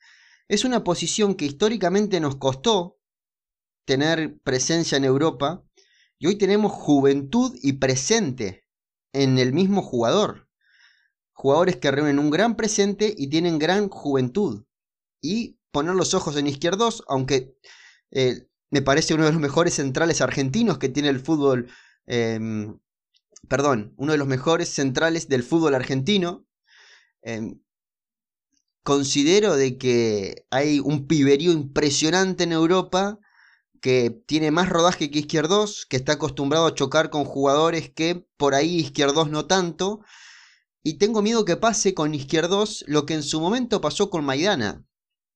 Es 0.50 0.66
una 0.66 0.84
posición 0.84 1.36
que 1.36 1.46
históricamente 1.46 2.20
nos 2.20 2.36
costó 2.36 3.00
tener 3.86 4.40
presencia 4.40 4.98
en 4.98 5.06
Europa. 5.06 5.64
Y 6.20 6.28
hoy 6.28 6.38
tenemos 6.38 6.74
juventud 6.74 7.58
y 7.62 7.72
presente 7.80 8.66
en 9.14 9.40
el 9.40 9.54
mismo 9.54 9.82
jugador. 9.82 10.50
Jugadores 11.32 11.78
que 11.78 11.92
reúnen 11.92 12.20
un 12.20 12.30
gran 12.30 12.58
presente 12.58 13.16
y 13.18 13.30
tienen 13.30 13.58
gran 13.58 13.88
juventud 13.88 14.66
y 15.22 15.62
poner 15.72 15.96
los 15.96 16.14
ojos 16.14 16.36
en 16.36 16.48
izquierdos, 16.48 17.06
aunque 17.08 17.56
eh, 18.12 18.50
me 18.70 18.82
parece 18.82 19.14
uno 19.14 19.28
de 19.28 19.32
los 19.32 19.40
mejores 19.40 19.76
centrales 19.76 20.20
argentinos 20.20 20.78
que 20.78 20.90
tiene 20.90 21.08
el 21.08 21.22
fútbol, 21.22 21.70
em, 22.06 22.78
perdón, 23.48 23.94
uno 23.98 24.12
de 24.14 24.18
los 24.18 24.28
mejores 24.28 24.70
centrales 24.70 25.28
del 25.28 25.44
fútbol 25.44 25.76
argentino. 25.76 26.46
Em, 27.22 27.62
considero 28.84 29.56
de 29.56 29.78
que 29.78 30.46
hay 30.50 30.80
un 30.80 31.08
piberío 31.08 31.52
impresionante 31.52 32.44
en 32.44 32.52
Europa 32.52 33.20
que 33.82 34.12
tiene 34.28 34.52
más 34.52 34.70
rodaje 34.70 35.10
que 35.10 35.20
Izquierdos, 35.20 35.86
que 35.88 35.98
está 35.98 36.14
acostumbrado 36.14 36.68
a 36.68 36.76
chocar 36.76 37.10
con 37.10 37.26
jugadores 37.26 37.90
que 37.90 38.26
por 38.38 38.54
ahí 38.56 38.78
Izquierdos 38.78 39.30
no 39.30 39.48
tanto. 39.48 40.02
Y 40.84 40.98
tengo 40.98 41.22
miedo 41.22 41.46
que 41.46 41.58
pase 41.58 41.94
con 41.94 42.14
Izquierdos 42.16 42.84
lo 42.88 43.06
que 43.06 43.16
en 43.16 43.24
su 43.24 43.40
momento 43.42 43.82
pasó 43.82 44.10
con 44.10 44.24
Maidana. 44.24 44.86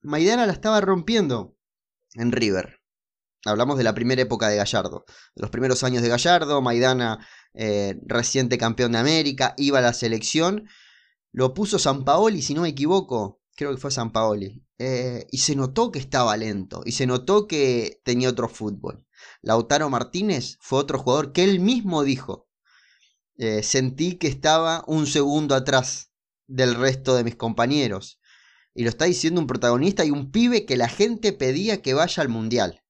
Maidana 0.02 0.46
la 0.46 0.54
estaba 0.54 0.82
rompiendo 0.82 1.56
en 2.14 2.32
River. 2.32 2.85
Hablamos 3.46 3.78
de 3.78 3.84
la 3.84 3.94
primera 3.94 4.22
época 4.22 4.50
de 4.50 4.58
Gallardo, 4.58 5.06
de 5.36 5.42
los 5.42 5.52
primeros 5.52 5.84
años 5.84 6.02
de 6.02 6.10
Gallardo, 6.10 6.62
Maidana 6.62 7.26
eh, 7.54 7.96
reciente 8.06 8.58
campeón 8.58 8.94
de 8.94 8.98
América, 8.98 9.54
iba 9.58 9.80
a 9.80 9.84
la 9.84 9.94
selección, 9.94 10.68
lo 11.32 11.54
puso 11.54 11.78
San 11.78 12.04
Paoli, 12.04 12.42
si 12.42 12.56
no 12.56 12.64
me 12.64 12.70
equivoco, 12.70 13.42
creo 13.56 13.72
que 13.72 13.78
fue 13.78 13.92
San 13.92 14.12
Paoli, 14.12 14.66
eh, 14.80 15.28
y 15.32 15.38
se 15.38 15.56
notó 15.56 15.92
que 15.92 16.00
estaba 16.00 16.36
lento, 16.38 16.82
y 16.86 16.94
se 16.94 17.06
notó 17.06 17.48
que 17.48 18.02
tenía 18.04 18.30
otro 18.30 18.50
fútbol. 18.50 19.06
Lautaro 19.42 19.90
Martínez 19.90 20.58
fue 20.60 20.80
otro 20.80 20.98
jugador 20.98 21.32
que 21.32 21.44
él 21.44 21.60
mismo 21.60 22.04
dijo, 22.04 22.50
eh, 23.38 23.64
sentí 23.64 24.18
que 24.18 24.28
estaba 24.28 24.84
un 24.88 25.06
segundo 25.06 25.56
atrás 25.56 26.12
del 26.48 26.76
resto 26.76 27.16
de 27.16 27.24
mis 27.24 27.36
compañeros. 27.36 28.20
Y 28.74 28.84
lo 28.84 28.90
está 28.90 29.06
diciendo 29.06 29.40
un 29.40 29.48
protagonista 29.48 30.04
y 30.04 30.12
un 30.12 30.32
pibe 30.32 30.66
que 30.66 30.78
la 30.78 30.90
gente 30.90 31.32
pedía 31.32 31.82
que 31.82 31.94
vaya 31.94 32.22
al 32.22 32.30
Mundial. 32.30 32.85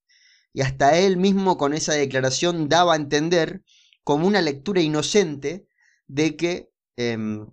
Y 0.55 0.61
hasta 0.61 0.97
él 0.97 1.17
mismo 1.17 1.57
con 1.57 1.73
esa 1.73 1.91
declaración 1.91 2.69
daba 2.69 2.93
a 2.93 2.95
entender 2.95 3.61
como 4.05 4.25
una 4.25 4.41
lectura 4.41 4.79
inocente 4.79 5.67
de 6.07 6.37
que 6.37 6.71
em, 6.95 7.45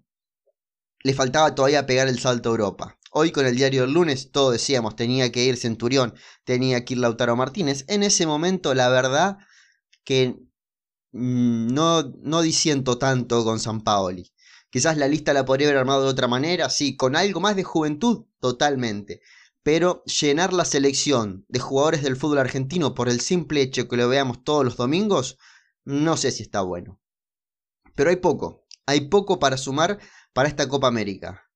le 1.02 1.12
faltaba 1.12 1.52
todavía 1.52 1.84
pegar 1.84 2.06
el 2.06 2.20
salto 2.20 2.48
a 2.48 2.52
Europa. 2.52 3.00
Hoy 3.10 3.32
con 3.32 3.44
el 3.44 3.56
diario 3.56 3.80
del 3.82 3.92
lunes 3.92 4.30
todos 4.30 4.52
decíamos 4.52 4.94
tenía 4.94 5.32
que 5.32 5.42
ir 5.42 5.56
Centurión, 5.56 6.14
tenía 6.44 6.84
que 6.84 6.94
ir 6.94 7.00
Lautaro 7.00 7.34
Martínez. 7.34 7.84
En 7.88 8.04
ese 8.04 8.24
momento 8.24 8.72
la 8.72 8.88
verdad 8.88 9.38
que 10.04 10.36
mm, 11.10 11.74
no, 11.74 12.04
no 12.22 12.40
disiento 12.40 12.98
tanto 12.98 13.42
con 13.42 13.58
San 13.58 13.80
Paoli. 13.80 14.32
Quizás 14.70 14.96
la 14.96 15.08
lista 15.08 15.32
la 15.32 15.44
podría 15.44 15.66
haber 15.66 15.78
armado 15.78 16.04
de 16.04 16.10
otra 16.10 16.28
manera, 16.28 16.70
sí, 16.70 16.96
con 16.96 17.16
algo 17.16 17.40
más 17.40 17.56
de 17.56 17.64
juventud, 17.64 18.26
totalmente. 18.38 19.22
Pero 19.62 20.02
llenar 20.04 20.52
la 20.52 20.64
selección 20.64 21.44
de 21.48 21.60
jugadores 21.60 22.02
del 22.02 22.16
fútbol 22.16 22.38
argentino 22.38 22.94
por 22.94 23.08
el 23.08 23.20
simple 23.20 23.62
hecho 23.62 23.88
que 23.88 23.96
lo 23.96 24.08
veamos 24.08 24.42
todos 24.42 24.64
los 24.64 24.76
domingos, 24.76 25.38
no 25.84 26.16
sé 26.16 26.30
si 26.32 26.42
está 26.42 26.62
bueno. 26.62 27.00
Pero 27.94 28.10
hay 28.10 28.16
poco, 28.16 28.66
hay 28.86 29.08
poco 29.08 29.38
para 29.38 29.56
sumar 29.56 29.98
para 30.32 30.48
esta 30.48 30.68
Copa 30.68 30.88
América. 30.88 31.48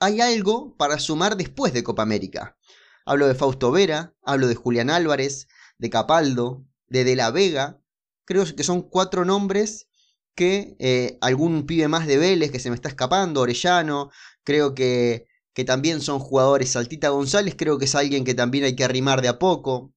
Hay 0.00 0.20
algo 0.20 0.76
para 0.76 0.98
sumar 0.98 1.36
después 1.36 1.72
de 1.72 1.82
Copa 1.82 2.02
América. 2.02 2.56
Hablo 3.04 3.26
de 3.26 3.34
Fausto 3.34 3.72
Vera, 3.72 4.14
hablo 4.22 4.46
de 4.46 4.54
Julián 4.54 4.90
Álvarez, 4.90 5.48
de 5.78 5.90
Capaldo, 5.90 6.64
de 6.86 7.04
De 7.04 7.16
la 7.16 7.30
Vega. 7.30 7.80
Creo 8.24 8.44
que 8.54 8.62
son 8.62 8.82
cuatro 8.82 9.24
nombres 9.24 9.88
que 10.34 10.76
eh, 10.78 11.18
algún 11.20 11.66
pibe 11.66 11.88
más 11.88 12.06
de 12.06 12.18
Vélez 12.18 12.52
que 12.52 12.60
se 12.60 12.70
me 12.70 12.76
está 12.76 12.88
escapando, 12.88 13.40
Orellano, 13.40 14.10
creo 14.44 14.72
que, 14.74 15.26
que 15.58 15.64
también 15.64 16.00
son 16.00 16.20
jugadores. 16.20 16.70
Saltita 16.70 17.08
González 17.08 17.56
creo 17.58 17.78
que 17.78 17.86
es 17.86 17.96
alguien 17.96 18.24
que 18.24 18.32
también 18.32 18.62
hay 18.62 18.76
que 18.76 18.84
arrimar 18.84 19.22
de 19.22 19.26
a 19.26 19.40
poco. 19.40 19.92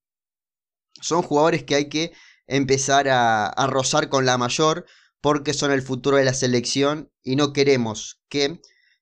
Son 1.00 1.22
jugadores 1.22 1.64
que 1.64 1.76
hay 1.76 1.88
que 1.88 2.14
empezar 2.48 3.08
a, 3.08 3.54
rozar 3.68 4.10
con 4.10 4.26
la 4.26 4.40
mayor 4.40 4.88
porque 5.22 5.54
son 5.54 5.72
el 5.72 5.84
futuro 5.84 6.18
de 6.18 6.26
la 6.26 6.34
selección 6.34 7.12
y 7.22 7.36
no 7.36 7.54
queremos 7.54 8.24
que 8.28 8.60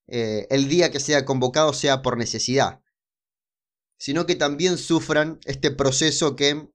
eh, 0.07 0.47
el 0.49 0.67
día 0.67 0.91
que 0.91 0.99
sea 0.99 1.23
convocado 1.23 1.71
sea 1.71 2.01
por 2.01 2.17
necesidad, 2.17 2.81
sino 3.97 4.25
que 4.25 4.35
también 4.35 4.77
sufran 4.77 5.39
este 5.45 5.71
proceso 5.71 6.35
que 6.35 6.67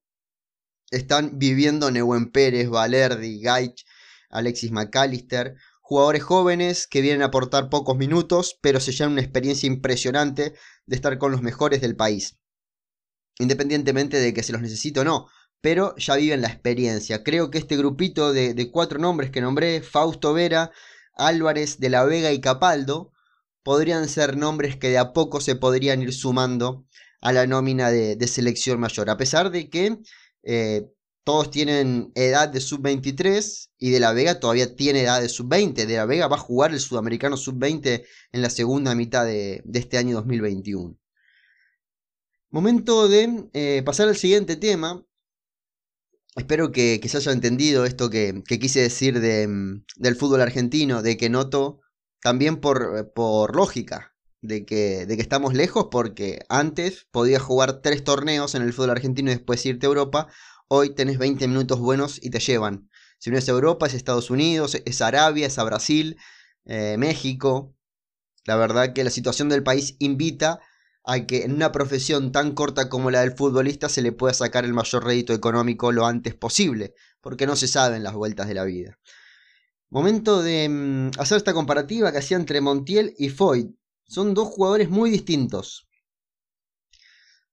están 0.92 1.38
viviendo 1.38 1.90
Neuen 1.90 2.32
Pérez, 2.32 2.70
Valerdi, 2.70 3.38
Gaich, 3.38 3.84
Alexis 4.30 4.72
McAllister, 4.72 5.56
jugadores 5.86 6.22
jóvenes 6.22 6.86
que 6.86 7.02
vienen 7.02 7.20
a 7.20 7.26
aportar 7.26 7.68
pocos 7.68 7.94
minutos, 7.98 8.58
pero 8.62 8.80
se 8.80 8.90
llevan 8.90 9.12
una 9.12 9.20
experiencia 9.20 9.66
impresionante 9.66 10.54
de 10.86 10.96
estar 10.96 11.18
con 11.18 11.30
los 11.30 11.42
mejores 11.42 11.82
del 11.82 11.94
país. 11.94 12.38
Independientemente 13.38 14.16
de 14.18 14.32
que 14.32 14.42
se 14.42 14.52
los 14.52 14.62
necesite 14.62 15.00
o 15.00 15.04
no, 15.04 15.26
pero 15.60 15.94
ya 15.96 16.16
viven 16.16 16.40
la 16.40 16.48
experiencia. 16.48 17.22
Creo 17.22 17.50
que 17.50 17.58
este 17.58 17.76
grupito 17.76 18.32
de, 18.32 18.70
cuatro 18.72 18.98
nombres 18.98 19.30
que 19.30 19.42
nombré, 19.42 19.82
Fausto 19.82 20.32
Vera, 20.32 20.70
Álvarez 21.16 21.78
de 21.78 21.90
la 21.90 22.04
Vega 22.04 22.32
y 22.32 22.40
Capaldo, 22.40 23.12
podrían 23.62 24.08
ser 24.08 24.38
nombres 24.38 24.78
que 24.78 24.88
de 24.88 24.96
a 24.96 25.12
poco 25.12 25.42
se 25.42 25.54
podrían 25.54 26.00
ir 26.00 26.14
sumando 26.14 26.86
a 27.20 27.30
la 27.32 27.46
nómina 27.46 27.90
de, 27.90 28.26
selección 28.26 28.80
mayor. 28.80 29.10
A 29.10 29.18
pesar 29.18 29.50
de 29.50 29.68
que 29.68 29.98
eh, 30.44 30.86
todos 31.24 31.50
tienen 31.50 32.12
edad 32.14 32.48
de 32.50 32.60
sub-23 32.60 33.70
y 33.78 33.90
de 33.90 34.00
la 34.00 34.12
Vega 34.12 34.40
todavía 34.40 34.76
tiene 34.76 35.02
edad 35.02 35.20
de 35.20 35.28
sub-20. 35.28 35.86
De 35.86 35.96
la 35.96 36.04
Vega 36.04 36.28
va 36.28 36.36
a 36.36 36.40
jugar 36.40 36.72
el 36.72 36.80
sudamericano 36.80 37.36
sub-20 37.36 38.04
en 38.32 38.42
la 38.42 38.50
segunda 38.50 38.94
mitad 38.94 39.24
de, 39.24 39.62
este 39.72 39.98
año 39.98 40.14
2021. 40.16 40.96
Momento 42.50 43.08
de 43.08 43.48
eh, 43.54 43.82
pasar 43.84 44.08
al 44.08 44.16
siguiente 44.16 44.56
tema, 44.56 45.04
Espero 46.36 46.72
que, 46.72 47.00
se 47.06 47.16
haya 47.16 47.30
entendido 47.30 47.84
esto 47.84 48.10
que, 48.10 48.42
quise 48.44 48.80
decir 48.80 49.18
mm, 49.18 49.84
del 49.96 50.16
fútbol 50.16 50.40
argentino, 50.40 51.00
de 51.00 51.16
que 51.16 51.30
noto 51.30 51.80
también 52.20 52.56
por, 52.56 53.12
por 53.14 53.54
lógica, 53.54 54.16
de 54.42 54.64
que, 54.66 55.06
de 55.06 55.16
que, 55.16 55.22
estamos 55.22 55.54
lejos 55.54 55.88
porque 55.92 56.40
antes 56.48 57.06
podías 57.12 57.40
jugar 57.40 57.82
tres 57.82 58.02
torneos 58.02 58.56
en 58.56 58.62
el 58.62 58.72
fútbol 58.72 58.90
argentino 58.90 59.30
y 59.30 59.34
después 59.34 59.64
irte 59.64 59.86
a 59.86 59.90
Europa, 59.90 60.26
hoy 60.68 60.94
tenés 60.94 61.18
20 61.18 61.46
minutos 61.48 61.78
buenos 61.78 62.18
y 62.22 62.30
te 62.30 62.40
llevan. 62.40 62.88
Si 63.18 63.30
no 63.30 63.38
es 63.38 63.48
Europa, 63.48 63.86
es 63.86 63.94
Estados 63.94 64.30
Unidos, 64.30 64.76
es 64.84 65.00
Arabia, 65.00 65.46
es 65.46 65.58
a 65.58 65.64
Brasil, 65.64 66.16
eh, 66.64 66.96
México. 66.98 67.74
La 68.44 68.56
verdad 68.56 68.92
que 68.92 69.04
la 69.04 69.10
situación 69.10 69.48
del 69.48 69.62
país 69.62 69.96
invita 69.98 70.60
a 71.04 71.26
que 71.26 71.44
en 71.44 71.52
una 71.52 71.72
profesión 71.72 72.32
tan 72.32 72.54
corta 72.54 72.88
como 72.88 73.10
la 73.10 73.20
del 73.20 73.36
futbolista 73.36 73.88
se 73.88 74.02
le 74.02 74.12
pueda 74.12 74.32
sacar 74.34 74.64
el 74.64 74.72
mayor 74.72 75.04
rédito 75.04 75.32
económico 75.32 75.92
lo 75.92 76.06
antes 76.06 76.34
posible, 76.34 76.94
porque 77.20 77.46
no 77.46 77.56
se 77.56 77.68
saben 77.68 78.02
las 78.02 78.14
vueltas 78.14 78.48
de 78.48 78.54
la 78.54 78.64
vida. 78.64 78.98
Momento 79.90 80.42
de 80.42 80.68
mm, 80.68 81.20
hacer 81.20 81.36
esta 81.36 81.52
comparativa 81.52 82.10
que 82.10 82.18
hacía 82.18 82.36
entre 82.36 82.60
Montiel 82.60 83.14
y 83.18 83.28
Foyt. 83.28 83.70
Son 84.06 84.34
dos 84.34 84.48
jugadores 84.48 84.90
muy 84.90 85.10
distintos. 85.10 85.88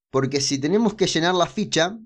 Porque 0.09 0.41
si 0.41 0.57
tenemos 0.57 0.95
que 0.95 1.07
llenar 1.07 1.35
la 1.35 1.45
ficha, 1.45 1.97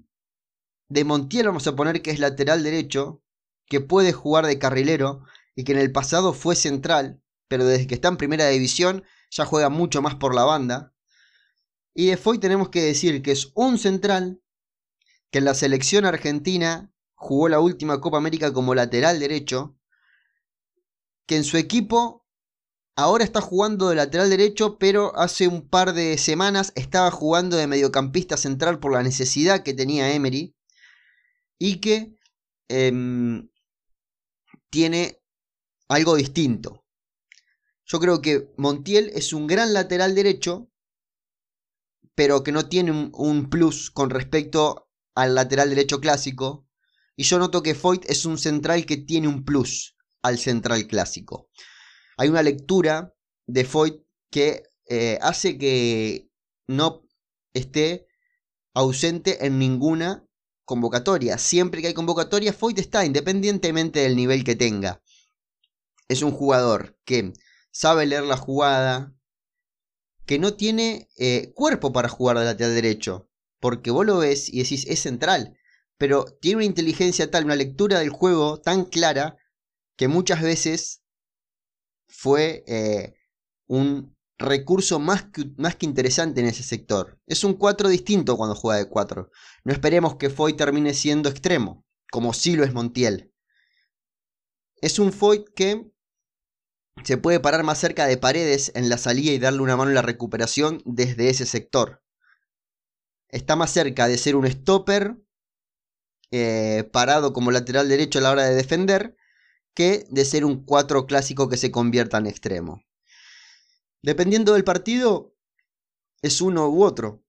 de 0.89 1.04
Montiel 1.04 1.48
vamos 1.48 1.68
a 1.68 1.75
poner 1.75 2.01
que 2.01 2.12
es 2.12 2.20
lateral 2.20 2.63
derecho, 2.63 3.22
que 3.68 3.82
puede 3.82 4.13
jugar 4.13 4.46
de 4.46 4.60
carrilero 4.60 5.24
y 5.56 5.63
que 5.63 5.72
en 5.72 5.80
el 5.80 5.92
pasado 5.92 6.34
fue 6.34 6.56
central, 6.56 7.22
pero 7.48 7.65
desde 7.65 7.88
que 7.88 7.96
está 7.96 8.08
en 8.08 8.18
primera 8.18 8.48
división 8.48 9.04
ya 9.32 9.46
juega 9.46 9.70
mucho 9.70 10.01
más 10.01 10.15
por 10.15 10.36
la 10.36 10.44
banda, 10.44 10.94
y 11.94 12.08
de 12.08 12.18
Foy 12.18 12.39
tenemos 12.39 12.70
que 12.70 12.82
decir 12.82 13.22
que 13.22 13.32
es 13.32 13.51
un 13.56 13.77
central 13.77 14.42
que 15.32 15.39
en 15.39 15.46
la 15.46 15.54
selección 15.54 16.06
argentina 16.06 16.92
jugó 17.15 17.48
la 17.48 17.62
última 17.62 18.01
Copa 18.01 18.18
América 18.18 18.54
como 18.54 18.75
lateral 18.75 19.20
derecho, 19.20 19.77
que 21.25 21.38
en 21.38 21.44
su 21.44 21.58
equipo 21.58 22.25
ahora 22.98 23.24
está 23.24 23.42
jugando 23.42 23.89
de 23.89 23.96
lateral 23.96 24.30
derecho, 24.30 24.77
pero 24.77 25.18
hace 25.18 25.48
un 25.48 25.68
par 25.68 25.94
de 25.94 26.18
semanas 26.18 26.72
estaba 26.75 27.12
jugando 27.12 27.58
de 27.58 27.68
mediocampista 27.68 28.38
central 28.38 28.80
por 28.80 28.92
la 28.92 29.04
necesidad 29.04 29.63
que 29.63 29.74
tenía 29.74 30.13
Emery, 30.13 30.54
y 31.65 31.79
que 31.79 32.15
em, 32.69 33.50
tiene 34.69 35.19
algo 35.88 36.15
distinto. 36.15 36.86
Yo 37.86 38.00
creo 38.00 38.22
que 38.22 38.53
Montiel 38.57 39.10
es 39.15 39.34
un 39.34 39.48
gran 39.48 39.74
lateral 39.74 40.13
derecho, 40.13 40.69
pero 42.13 42.43
que 42.43 42.51
no 42.51 42.69
tiene 42.69 42.91
un, 42.91 43.50
plus 43.50 43.89
con 43.89 44.12
respecto 44.12 44.91
al 45.15 45.34
lateral 45.34 45.69
derecho 45.69 46.00
clásico. 46.00 46.67
Y 47.15 47.24
yo 47.24 47.39
noto 47.39 47.63
que 47.63 47.74
Foyt 47.74 48.05
es 48.12 48.25
un 48.25 48.38
central 48.38 48.86
que 48.86 48.98
tiene 48.98 49.27
un 49.27 49.43
plus 49.43 49.95
al 50.22 50.38
central 50.38 50.86
clásico. 50.86 51.50
Hay 52.17 52.29
una 52.29 52.43
lectura 52.43 53.12
de 53.48 53.65
Foyt 53.65 54.03
que 54.29 54.63
eh, 54.88 55.17
hace 55.19 55.57
que 55.57 56.29
no 56.67 57.07
esté 57.53 58.05
ausente 58.75 59.48
en 59.48 59.57
ninguna 59.57 60.25
convocatoria. 60.65 61.38
Siempre 61.38 61.81
que 61.81 61.88
hay 61.88 61.93
convocatoria, 61.93 62.53
Foyt 62.53 62.79
está, 62.79 63.05
independientemente 63.05 64.01
del 64.01 64.15
nivel 64.15 64.43
que 64.43 64.55
tenga. 64.55 65.01
Es 66.07 66.22
un 66.22 66.31
jugador 66.31 66.98
que 67.05 67.34
sabe 67.72 68.05
leer 68.05 68.24
la 68.24 68.38
jugada, 68.38 69.15
que 70.25 70.39
no 70.39 70.55
tiene 70.55 71.07
eh, 71.17 71.51
cuerpo 71.53 71.93
para 71.93 72.10
jugar 72.10 72.39
de 72.39 72.45
lateral 72.45 72.75
derecho. 72.75 73.29
Porque 73.60 73.91
vos 73.91 74.05
lo 74.05 74.17
ves 74.17 74.50
y 74.50 74.60
decís, 74.63 74.86
es 74.88 75.00
central. 75.00 75.57
Pero 75.98 76.25
tiene 76.25 76.57
una 76.57 76.65
inteligencia 76.65 77.31
tal, 77.31 77.45
una 77.45 77.55
lectura 77.55 78.00
del 78.00 78.10
juego 78.10 78.60
tan 78.60 78.86
clara, 78.86 79.38
que 79.95 80.07
muchas 80.07 80.41
veces 80.41 81.03
fue 82.07 82.63
eh, 82.67 83.15
un 83.67 84.14
recurso 84.38 85.00
más 85.00 85.24
que, 85.24 85.51
más 85.58 85.75
que 85.75 85.86
interesante 85.86 86.42
en 86.42 86.48
ese 86.48 86.63
sector. 86.63 87.20
Es 87.27 87.44
un 87.44 87.54
4 87.54 87.89
distinto 87.89 88.38
cuando 88.38 88.56
juega 88.56 88.80
de 88.80 88.89
4. 88.89 89.30
No 89.63 89.74
esperemos 89.74 90.15
que 90.15 90.30
Foy 90.30 90.54
termine 90.54 90.94
siendo 90.94 91.30
extremo, 91.30 91.86
como 92.12 92.34
sí 92.34 92.56
lo 92.56 92.63
es 92.63 92.74
Montiel. 92.74 93.34
Es 94.82 95.00
un 95.00 95.13
Foy 95.13 95.46
que 95.56 95.89
se 97.04 97.18
puede 97.18 97.39
parar 97.39 97.63
más 97.63 97.80
cerca 97.80 98.08
de 98.08 98.18
paredes 98.18 98.72
en 98.75 98.89
la 98.89 98.98
salida 98.98 99.32
y 99.32 99.39
darle 99.39 99.62
una 99.62 99.77
mano 99.77 99.92
en 99.92 99.96
la 99.96 100.01
recuperación 100.01 100.82
desde 100.86 101.30
ese 101.30 101.46
sector. 101.46 102.01
Está 103.30 103.56
más 103.56 103.72
cerca 103.72 104.08
de 104.08 104.18
ser 104.18 104.36
un 104.36 104.48
stopper 104.50 105.18
eh, 106.32 106.89
parado 106.92 107.34
como 107.34 107.51
lateral 107.51 107.89
derecho 107.89 108.20
a 108.20 108.22
la 108.22 108.32
hora 108.32 108.44
de 108.44 108.56
defender 108.56 109.15
que 109.74 110.06
de 110.10 110.25
ser 110.25 110.46
un 110.46 110.63
4 110.65 111.06
clásico 111.06 111.50
que 111.50 111.58
se 111.58 111.70
convierta 111.72 112.18
en 112.18 112.27
extremo. 112.27 112.82
Dependiendo 114.05 114.53
del 114.53 114.63
partido, 114.63 115.35
es 116.21 116.39
uno 116.39 116.69
u 116.69 116.83
otro. 116.83 117.25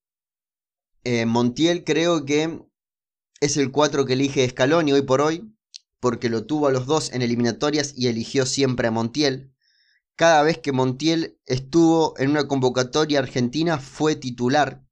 Eh, 1.04 1.24
Montiel 1.24 1.84
creo 1.84 2.26
que 2.26 2.68
es 3.40 3.56
el 3.56 3.72
4 3.72 4.04
que 4.04 4.12
elige 4.12 4.46
Scaloni 4.46 4.92
hoy 4.92 5.00
por 5.00 5.22
hoy, 5.22 5.50
porque 6.00 6.28
lo 6.28 6.44
tuvo 6.44 6.66
a 6.66 6.72
los 6.72 6.84
dos 6.84 7.14
en 7.14 7.22
eliminatorias 7.22 7.94
y 7.96 8.08
eligió 8.08 8.44
siempre 8.44 8.88
a 8.88 8.90
Montiel. 8.90 9.54
Cada 10.16 10.42
vez 10.42 10.58
que 10.58 10.72
Montiel 10.72 11.40
estuvo 11.46 12.12
en 12.18 12.28
una 12.28 12.46
convocatoria 12.46 13.20
argentina 13.20 13.78
fue 13.78 14.14
titular, 14.14 14.84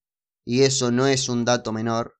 y 0.42 0.62
eso 0.62 0.90
no 0.90 1.06
es 1.06 1.28
un 1.28 1.44
dato 1.44 1.70
menor. 1.70 2.14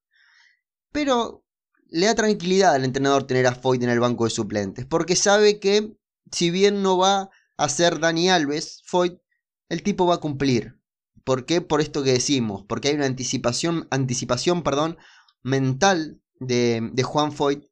Pero 0.92 1.42
le 1.88 2.04
da 2.04 2.14
tranquilidad 2.14 2.74
al 2.74 2.84
entrenador 2.84 3.26
tener 3.26 3.46
a 3.46 3.54
Foyt 3.54 3.82
en 3.82 3.88
el 3.88 4.00
banco 4.00 4.24
de 4.24 4.30
suplentes, 4.30 4.84
porque 4.84 5.16
sabe 5.16 5.58
que 5.58 5.96
si 6.30 6.50
bien 6.50 6.82
no 6.82 6.98
va 6.98 7.30
a 7.56 7.68
ser 7.70 7.98
Dani 7.98 8.28
Alves, 8.28 8.82
Foyt, 8.84 9.23
el 9.68 9.82
tipo 9.82 10.06
va 10.06 10.16
a 10.16 10.20
cumplir. 10.20 10.80
¿Por 11.24 11.46
qué? 11.46 11.60
Por 11.60 11.80
esto 11.80 12.02
que 12.02 12.12
decimos, 12.12 12.64
porque 12.68 12.88
hay 12.88 12.94
una 12.94 13.06
anticipación, 13.06 13.88
anticipación 13.90 14.62
perdón, 14.62 14.98
mental 15.42 16.20
de, 16.38 16.90
de 16.92 17.02
Juan 17.02 17.32
Foyt 17.32 17.64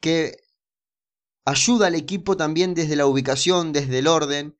que 0.00 0.38
ayuda 1.44 1.88
al 1.88 1.94
equipo 1.94 2.36
también 2.36 2.74
desde 2.74 2.96
la 2.96 3.06
ubicación, 3.06 3.72
desde 3.72 3.98
el 3.98 4.06
orden. 4.06 4.56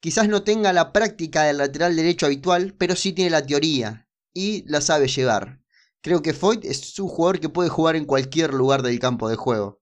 Quizás 0.00 0.28
no 0.28 0.42
tenga 0.42 0.72
la 0.72 0.92
práctica 0.92 1.44
del 1.44 1.58
lateral 1.58 1.94
derecho 1.94 2.26
habitual, 2.26 2.74
pero 2.76 2.96
sí 2.96 3.12
tiene 3.12 3.30
la 3.30 3.46
teoría 3.46 4.08
y 4.32 4.64
la 4.68 4.80
sabe 4.80 5.08
llevar. 5.08 5.60
Creo 6.00 6.22
que 6.22 6.34
Foyt 6.34 6.64
es 6.64 6.98
un 6.98 7.08
jugador 7.08 7.38
que 7.38 7.48
puede 7.48 7.68
jugar 7.68 7.94
en 7.94 8.04
cualquier 8.04 8.52
lugar 8.54 8.82
del 8.82 8.98
campo 8.98 9.28
de 9.28 9.36
juego. 9.36 9.80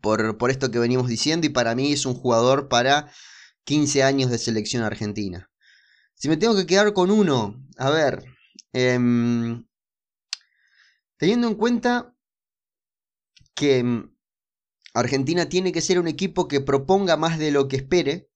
Por, 0.00 0.38
por 0.38 0.50
esto 0.50 0.70
que 0.70 0.78
venimos 0.78 1.06
diciendo, 1.06 1.46
y 1.46 1.50
para 1.50 1.74
mí 1.74 1.92
es 1.92 2.06
un 2.06 2.14
jugador 2.14 2.68
para 2.68 3.12
15 3.64 4.02
años 4.02 4.30
de 4.30 4.38
selección 4.38 4.82
argentina. 4.82 5.50
Si 6.14 6.28
me 6.28 6.36
tengo 6.36 6.56
que 6.56 6.66
quedar 6.66 6.92
con 6.92 7.10
uno, 7.10 7.62
a 7.76 7.90
ver, 7.90 8.24
em, 8.72 9.66
teniendo 11.16 11.48
en 11.48 11.54
cuenta 11.54 12.14
que 13.54 13.78
em, 13.78 14.14
Argentina 14.94 15.48
tiene 15.48 15.72
que 15.72 15.80
ser 15.80 15.98
un 15.98 16.08
equipo 16.08 16.48
que 16.48 16.60
proponga 16.60 17.16
más 17.16 17.38
de 17.38 17.50
lo 17.50 17.68
que 17.68 17.76
espere, 17.76 18.30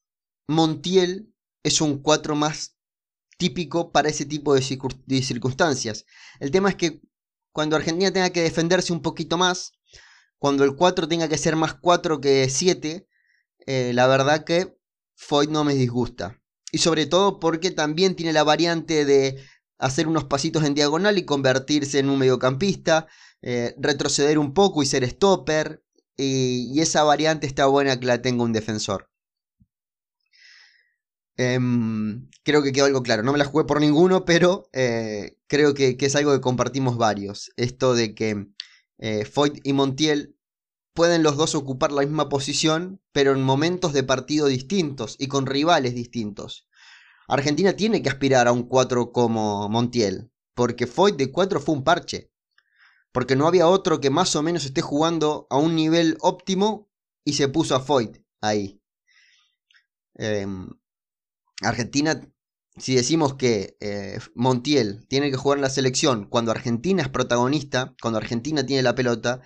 Montiel 0.48 1.32
es 1.62 1.80
un 1.80 2.00
4 2.02 2.34
más 2.36 2.76
típico 3.38 3.92
para 3.92 4.08
ese 4.08 4.24
tipo 4.24 4.54
de, 4.54 4.62
circunstancias. 5.22 6.06
El 6.40 6.50
tema 6.50 6.70
es 6.70 6.76
que 6.76 7.02
cuando 7.52 7.76
Argentina 7.76 8.12
tenga 8.12 8.30
que 8.30 8.42
defenderse 8.42 8.92
un 8.92 9.02
poquito 9.02 9.36
más, 9.36 9.72
cuando 10.38 10.64
el 10.64 10.76
4 10.76 11.08
tenga 11.08 11.28
que 11.28 11.38
ser 11.38 11.56
más 11.56 11.74
4 11.74 12.20
que 12.20 12.48
7, 12.48 13.06
eh, 13.66 13.92
la 13.94 14.06
verdad 14.06 14.44
que 14.44 14.75
Foyt 15.16 15.50
no 15.50 15.64
me 15.64 15.74
disgusta. 15.74 16.40
Y 16.72 16.78
sobre 16.78 17.06
todo 17.06 17.40
porque 17.40 17.70
también 17.72 18.14
tiene 18.16 18.32
la 18.32 18.44
variante 18.44 19.04
de 19.04 19.44
hacer 19.78 20.08
unos 20.08 20.24
pasitos 20.24 20.64
en 20.64 20.74
diagonal 20.74 21.18
y 21.18 21.24
convertirse 21.24 21.98
en 21.98 22.10
un 22.10 22.18
mediocampista, 22.18 23.08
eh, 23.42 23.74
retroceder 23.78 24.38
un 24.38 24.54
poco 24.54 24.82
y 24.82 24.86
ser 24.86 25.04
stopper. 25.08 25.82
y 26.18 26.80
esa 26.80 27.02
variante 27.04 27.46
está 27.46 27.66
buena 27.66 28.00
que 28.00 28.06
la 28.06 28.22
tenga 28.22 28.42
un 28.44 28.52
defensor. 28.52 29.10
Em, 31.38 32.28
creo 32.44 32.62
que 32.62 32.72
quedó 32.72 32.86
algo 32.86 33.02
claro. 33.02 33.22
No 33.22 33.32
me 33.32 33.38
la 33.38 33.44
jugué 33.44 33.64
por 33.64 33.80
ninguno, 33.80 34.24
pero 34.24 34.68
eh, 34.72 35.36
creo 35.46 35.74
que, 35.74 35.96
es 35.98 36.16
algo 36.16 36.32
que 36.32 36.40
compartimos 36.40 36.96
varios. 36.96 37.52
Esto 37.56 37.94
de 37.94 38.14
que 38.14 38.46
eh, 38.98 39.24
Foyt 39.24 39.60
y 39.64 39.72
Montiel 39.72 40.35
pueden 40.96 41.22
los 41.22 41.36
dos 41.36 41.54
ocupar 41.54 41.92
la 41.92 42.02
misma 42.02 42.28
posición, 42.28 43.00
pero 43.12 43.30
en 43.32 43.42
momentos 43.42 43.92
de 43.92 44.02
partido 44.02 44.48
distintos 44.48 45.14
y 45.20 45.28
con 45.28 45.46
rivales 45.46 45.94
distintos. 45.94 46.66
Argentina 47.28 47.74
tiene 47.74 48.02
que 48.02 48.08
aspirar 48.08 48.48
a 48.48 48.52
un 48.52 48.64
4 48.64 49.12
como 49.12 49.68
Montiel, 49.68 50.32
porque 50.54 50.88
Foyt 50.88 51.16
de 51.16 51.30
4 51.30 51.60
fue 51.60 51.76
un 51.76 51.84
parche. 51.84 52.32
Porque 53.12 53.36
no 53.36 53.46
había 53.46 53.68
otro 53.68 54.00
que 54.00 54.10
más 54.10 54.34
o 54.34 54.42
menos 54.42 54.64
esté 54.64 54.82
jugando 54.82 55.46
a 55.50 55.56
un 55.56 55.76
nivel 55.76 56.16
óptimo 56.20 56.90
y 57.24 57.34
se 57.34 57.48
puso 57.48 57.76
a 57.76 57.80
Foyt 57.80 58.18
ahí. 58.40 58.80
Em, 60.14 60.68
Argentina, 61.62 62.20
si 62.76 62.94
decimos 62.94 63.34
que 63.34 63.76
eh, 63.80 64.18
Montiel 64.34 65.06
tiene 65.08 65.30
que 65.30 65.36
jugar 65.36 65.58
en 65.58 65.62
la 65.62 65.70
selección 65.70 66.26
cuando 66.26 66.50
Argentina 66.50 67.02
es 67.02 67.08
protagonista, 67.08 67.94
cuando 68.00 68.18
Argentina 68.18 68.64
tiene 68.64 68.82
la 68.82 68.94
pelota, 68.94 69.42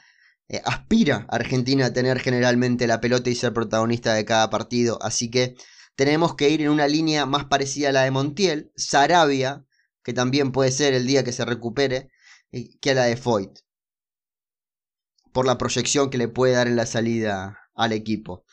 eh, 0.50 0.60
aspira 0.64 1.26
a 1.30 1.36
Argentina 1.36 1.86
a 1.86 1.92
tener 1.92 2.18
generalmente 2.18 2.88
la 2.88 3.00
pelota 3.00 3.30
y 3.30 3.36
ser 3.36 3.52
protagonista 3.52 4.14
de 4.14 4.24
cada 4.24 4.50
partido. 4.50 4.98
Así 5.00 5.30
que 5.30 5.54
tenemos 5.94 6.34
que 6.34 6.50
ir 6.50 6.60
en 6.62 6.70
una 6.70 6.88
línea 6.88 7.24
más 7.24 7.44
parecida 7.44 7.90
a 7.90 7.92
la 7.92 8.02
de 8.02 8.10
Montiel, 8.10 8.72
Sarabia, 8.74 9.64
que 10.02 10.12
también 10.12 10.50
puede 10.50 10.72
ser 10.72 10.92
el 10.92 11.06
día 11.06 11.22
que 11.22 11.32
se 11.32 11.44
recupere, 11.44 12.10
que 12.80 12.90
a 12.90 12.94
la 12.94 13.04
de 13.04 13.16
Foyt. 13.16 13.60
Por 15.32 15.46
la 15.46 15.56
proyección 15.56 16.10
que 16.10 16.18
le 16.18 16.26
puede 16.26 16.54
dar 16.54 16.66
en 16.66 16.74
la 16.76 16.86
salida 16.86 17.60
al 17.74 17.92
equipo. 17.92 18.44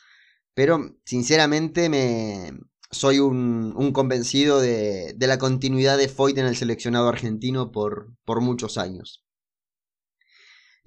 Pero 0.54 0.96
sinceramente 1.04 1.88
me, 1.88 2.52
soy 2.92 3.18
un, 3.18 3.92
convencido 3.92 4.60
de, 4.60 5.16
la 5.18 5.38
continuidad 5.38 5.98
de 5.98 6.08
Foyt 6.08 6.38
en 6.38 6.46
el 6.46 6.56
seleccionado 6.56 7.08
argentino 7.08 7.72
por, 7.72 8.12
por 8.24 8.40
muchos 8.40 8.78
años. 8.78 9.24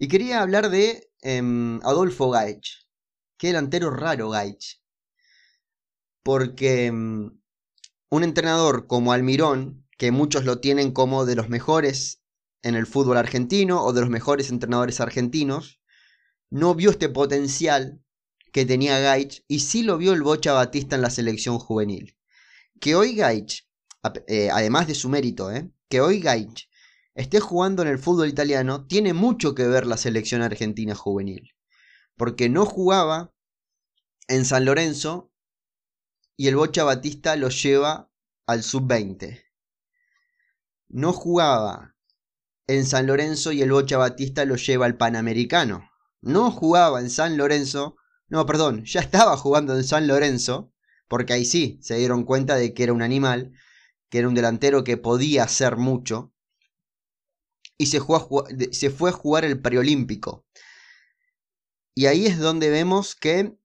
Y 0.01 0.07
quería 0.07 0.41
hablar 0.41 0.71
de 0.71 1.11
em, 1.21 1.79
Adolfo 1.83 2.31
Gaich. 2.31 2.87
Qué 3.37 3.47
delantero 3.49 3.91
raro 3.91 4.31
Gaich. 4.31 4.81
Porque 6.23 6.87
em, 6.87 7.39
un 8.09 8.23
entrenador 8.23 8.87
como 8.87 9.13
Almirón, 9.13 9.87
que 9.99 10.09
muchos 10.09 10.43
lo 10.43 10.59
tienen 10.59 10.91
como 10.91 11.27
de 11.27 11.35
los 11.35 11.49
mejores 11.49 12.23
en 12.63 12.73
el 12.73 12.87
fútbol 12.87 13.15
argentino 13.15 13.83
o 13.83 13.93
de 13.93 14.01
los 14.01 14.09
mejores 14.09 14.49
entrenadores 14.49 14.99
argentinos, 14.99 15.79
no 16.49 16.73
vio 16.73 16.89
este 16.89 17.07
potencial 17.07 18.03
que 18.51 18.65
tenía 18.65 18.97
Gaich 18.97 19.45
y 19.47 19.59
sí 19.59 19.83
lo 19.83 19.99
vio 19.99 20.13
el 20.13 20.23
Bocha 20.23 20.53
Batista 20.53 20.95
en 20.95 21.03
la 21.03 21.11
selección 21.11 21.59
juvenil. 21.59 22.17
Que 22.79 22.95
hoy 22.95 23.13
Gaich, 23.13 23.69
eh, 24.25 24.49
además 24.51 24.87
de 24.87 24.95
su 24.95 25.09
mérito, 25.09 25.51
eh, 25.51 25.69
que 25.89 26.01
hoy 26.01 26.21
Gaich 26.21 26.70
esté 27.15 27.39
jugando 27.39 27.81
en 27.81 27.87
el 27.87 27.99
fútbol 27.99 28.27
italiano, 28.27 28.85
tiene 28.87 29.13
mucho 29.13 29.55
que 29.55 29.67
ver 29.67 29.85
la 29.85 29.97
selección 29.97 30.41
argentina 30.41 30.95
juvenil. 30.95 31.53
Porque 32.15 32.49
no 32.49 32.65
jugaba 32.65 33.33
en 34.27 34.45
San 34.45 34.65
Lorenzo 34.65 35.31
y 36.37 36.47
el 36.47 36.55
Bocha 36.55 36.83
Batista 36.83 37.35
lo 37.35 37.49
lleva 37.49 38.11
al 38.47 38.63
sub-20. 38.63 39.43
No 40.89 41.13
jugaba 41.13 41.95
en 42.67 42.85
San 42.85 43.07
Lorenzo 43.07 43.51
y 43.51 43.61
el 43.61 43.71
Bocha 43.71 43.97
Batista 43.97 44.45
lo 44.45 44.55
lleva 44.55 44.85
al 44.85 44.97
Panamericano. 44.97 45.89
No 46.21 46.51
jugaba 46.51 46.99
en 46.99 47.09
San 47.09 47.37
Lorenzo 47.37 47.97
no, 48.31 48.45
perdón, 48.45 48.85
ya 48.85 49.01
estaba 49.01 49.35
jugando 49.35 49.75
en 49.75 49.83
San 49.83 50.07
Lorenzo, 50.07 50.71
porque 51.09 51.33
ahí 51.33 51.43
sí 51.43 51.77
se 51.81 51.97
dieron 51.97 52.23
cuenta 52.23 52.55
de 52.55 52.73
que 52.73 52.83
era 52.83 52.93
un 52.93 53.01
animal, 53.01 53.51
que 54.09 54.19
era 54.19 54.29
un 54.29 54.33
delantero 54.33 54.85
que 54.85 54.95
podía 54.95 55.43
hacer 55.43 55.75
mucho, 55.75 56.33
y 57.81 57.87
se, 57.87 58.89
fue 58.89 59.09
a 59.09 59.13
jugar 59.13 59.43
el 59.43 59.59
preolímpico. 59.59 60.45
Y 61.95 62.05
ahí 62.05 62.27
es 62.27 62.37
donde 62.37 62.69
vemos 62.69 63.15
que 63.15 63.57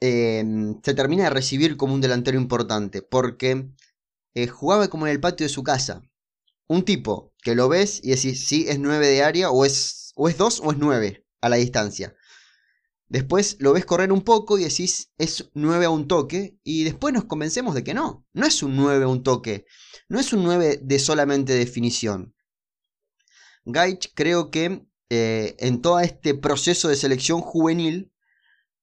em, 0.00 0.80
se 0.82 0.94
termina 0.94 1.24
de 1.24 1.30
recibir 1.30 1.76
como 1.76 1.92
un 1.94 2.00
delantero 2.00 2.38
importante, 2.38 3.02
porque 3.02 3.68
eh, 4.34 4.46
jugaba 4.46 4.88
como 4.88 5.06
en 5.06 5.12
el 5.12 5.20
patio 5.20 5.44
de 5.44 5.52
su 5.52 5.62
casa. 5.62 6.02
Un 6.66 6.84
tipo 6.84 7.34
que 7.42 7.54
lo 7.54 7.68
ves 7.68 8.00
y 8.02 8.10
decís, 8.10 8.46
sí, 8.46 8.66
es 8.68 8.78
9 8.78 9.06
de 9.06 9.22
área, 9.22 9.50
o 9.50 9.64
es, 9.64 10.12
o 10.16 10.28
es 10.28 10.38
2 10.38 10.60
o 10.64 10.72
es 10.72 10.78
9 10.78 11.26
a 11.42 11.48
la 11.48 11.56
distancia. 11.56 12.14
Después 13.08 13.56
lo 13.58 13.72
ves 13.72 13.86
correr 13.86 14.12
un 14.12 14.22
poco 14.22 14.58
y 14.58 14.64
decís 14.64 15.12
es 15.16 15.50
9 15.54 15.86
a 15.86 15.90
un 15.90 16.08
toque 16.08 16.58
y 16.62 16.84
después 16.84 17.14
nos 17.14 17.24
convencemos 17.24 17.74
de 17.74 17.82
que 17.82 17.94
no, 17.94 18.26
no 18.34 18.46
es 18.46 18.62
un 18.62 18.76
9 18.76 19.04
a 19.04 19.08
un 19.08 19.22
toque, 19.22 19.64
no 20.08 20.20
es 20.20 20.32
un 20.34 20.42
9 20.42 20.80
de 20.82 20.98
solamente 20.98 21.54
definición. 21.54 22.34
Gaich 23.70 24.12
creo 24.14 24.50
que 24.50 24.86
eh, 25.10 25.54
en 25.58 25.82
todo 25.82 26.00
este 26.00 26.34
proceso 26.34 26.88
de 26.88 26.96
selección 26.96 27.42
juvenil 27.42 28.10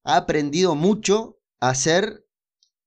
ha 0.03 0.17
aprendido 0.17 0.75
mucho 0.75 1.39
a 1.59 1.73
ser 1.73 2.25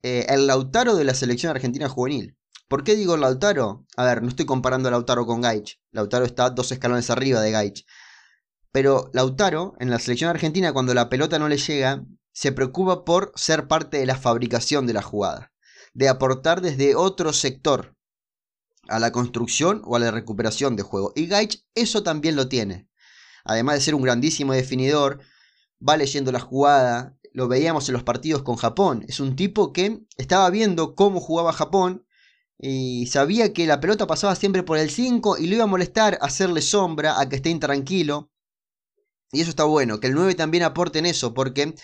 eh, 0.04 0.26
el 0.28 0.46
Lautaro 0.46 0.94
de 0.94 1.04
la 1.04 1.14
selección 1.14 1.50
argentina 1.50 1.88
juvenil. 1.88 2.36
¿Por 2.68 2.84
qué 2.84 2.94
digo 2.94 3.16
Lautaro? 3.16 3.84
A 3.96 4.04
ver, 4.04 4.22
no 4.22 4.28
estoy 4.28 4.46
comparando 4.46 4.88
a 4.88 4.92
Lautaro 4.92 5.26
con 5.26 5.40
Gaich. 5.40 5.80
Lautaro 5.90 6.24
está 6.24 6.50
dos 6.50 6.70
escalones 6.70 7.10
arriba 7.10 7.40
de 7.40 7.50
Gaich. 7.50 7.84
Pero 8.70 9.10
Lautaro, 9.12 9.74
en 9.80 9.90
la 9.90 9.98
selección 9.98 10.30
argentina, 10.30 10.72
cuando 10.72 10.94
la 10.94 11.08
pelota 11.08 11.40
no 11.40 11.48
le 11.48 11.56
llega, 11.56 12.04
se 12.32 12.52
preocupa 12.52 13.04
por 13.04 13.32
ser 13.34 13.66
parte 13.66 13.98
de 13.98 14.06
la 14.06 14.16
fabricación 14.16 14.86
de 14.86 14.92
la 14.92 15.02
jugada, 15.02 15.52
de 15.94 16.08
aportar 16.08 16.60
desde 16.60 16.94
otro 16.94 17.32
sector 17.32 17.96
a 18.88 18.98
la 18.98 19.12
construcción 19.12 19.82
o 19.84 19.96
a 19.96 19.98
la 19.98 20.10
recuperación 20.10 20.76
de 20.76 20.82
juego. 20.82 21.12
Y 21.14 21.26
Gaich 21.26 21.64
eso 21.74 22.02
también 22.02 22.36
lo 22.36 22.48
tiene. 22.48 22.88
Además 23.44 23.76
de 23.76 23.80
ser 23.82 23.94
un 23.94 24.02
grandísimo 24.02 24.52
definidor, 24.52 25.20
va 25.86 25.96
leyendo 25.96 26.32
la 26.32 26.40
jugada, 26.40 27.16
lo 27.32 27.48
veíamos 27.48 27.88
en 27.88 27.94
los 27.94 28.02
partidos 28.02 28.42
con 28.42 28.56
Japón. 28.56 29.04
Es 29.08 29.20
un 29.20 29.36
tipo 29.36 29.72
que 29.72 30.00
estaba 30.16 30.50
viendo 30.50 30.94
cómo 30.94 31.20
jugaba 31.20 31.52
Japón 31.52 32.06
y 32.58 33.06
sabía 33.06 33.52
que 33.52 33.66
la 33.66 33.80
pelota 33.80 34.06
pasaba 34.06 34.34
siempre 34.34 34.64
por 34.64 34.78
el 34.78 34.90
5 34.90 35.38
y 35.38 35.46
lo 35.46 35.54
iba 35.56 35.64
a 35.64 35.68
molestar, 35.68 36.18
hacerle 36.20 36.62
sombra, 36.62 37.20
a 37.20 37.28
que 37.28 37.36
esté 37.36 37.50
intranquilo. 37.50 38.30
Y 39.30 39.42
eso 39.42 39.50
está 39.50 39.64
bueno, 39.64 40.00
que 40.00 40.08
el 40.08 40.14
9 40.14 40.34
también 40.34 40.64
aporte 40.64 40.98
en 40.98 41.06
eso, 41.06 41.34
porque 41.34 41.74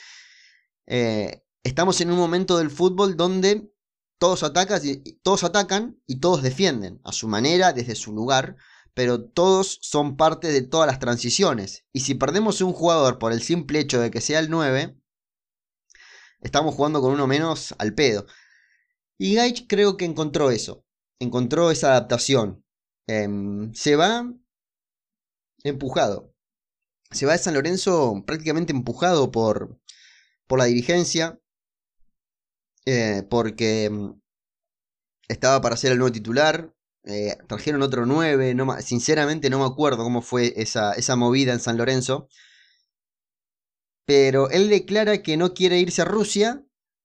eh, 0.86 1.42
estamos 1.62 2.00
en 2.00 2.10
un 2.10 2.16
momento 2.16 2.58
del 2.58 2.70
fútbol 2.70 3.16
donde 3.16 3.70
todos, 4.18 4.42
atacan 4.42 4.80
y, 4.82 5.14
todos 5.22 5.44
atacan 5.44 6.00
y 6.06 6.20
todos 6.20 6.42
defienden, 6.42 7.00
a 7.04 7.12
su 7.12 7.28
manera, 7.28 7.72
desde 7.72 7.94
su 7.94 8.12
lugar, 8.12 8.56
pero 8.94 9.24
todos 9.24 9.78
son 9.82 10.16
parte 10.16 10.52
de 10.52 10.62
todas 10.62 10.86
las 10.86 10.98
transiciones. 10.98 11.84
Y 11.92 12.00
si 12.00 12.14
perdemos 12.14 12.60
un 12.60 12.72
jugador 12.72 13.18
por 13.18 13.32
el 13.32 13.42
simple 13.42 13.80
hecho 13.80 14.00
de 14.00 14.10
que 14.10 14.20
sea 14.20 14.38
el 14.38 14.50
9, 14.50 14.96
estamos 16.40 16.74
jugando 16.74 17.00
con 17.00 17.12
uno 17.12 17.26
menos 17.26 17.74
al 17.78 17.94
pedo. 17.94 18.26
Y 19.18 19.34
Gaich 19.34 19.66
creo 19.68 19.96
que 19.96 20.04
encontró 20.04 20.50
eso, 20.50 20.84
encontró 21.18 21.70
esa 21.70 21.90
adaptación. 21.90 22.64
Em, 23.06 23.72
se 23.74 23.96
va 23.96 24.32
empujado. 25.64 26.32
Se 27.10 27.26
va 27.26 27.32
de 27.32 27.38
San 27.38 27.54
Lorenzo 27.54 28.22
prácticamente 28.26 28.72
empujado 28.72 29.30
por, 29.30 29.78
por 30.46 30.58
la 30.58 30.66
dirigencia, 30.66 31.40
eh, 32.86 33.22
porque 33.28 33.84
em, 33.84 34.14
estaba 35.28 35.60
para 35.60 35.76
ser 35.76 35.92
el 35.92 35.98
nuevo 35.98 36.12
titular. 36.12 36.74
Eh, 37.06 37.36
trajeron 37.48 37.82
otro 37.82 38.06
9, 38.06 38.54
no, 38.54 38.80
sinceramente 38.80 39.50
no 39.50 39.58
me 39.58 39.66
acuerdo 39.66 40.04
cómo 40.04 40.22
fue 40.22 40.54
esa, 40.56 40.94
esa 40.94 41.16
movida 41.16 41.52
en 41.52 41.60
San 41.60 41.76
Lorenzo. 41.76 42.28
Pero 44.06 44.50
él 44.50 44.68
declara 44.68 45.22
que 45.22 45.36
no 45.36 45.54
quiere 45.54 45.78
irse 45.78 46.02
a 46.02 46.06
Rusia 46.06 46.64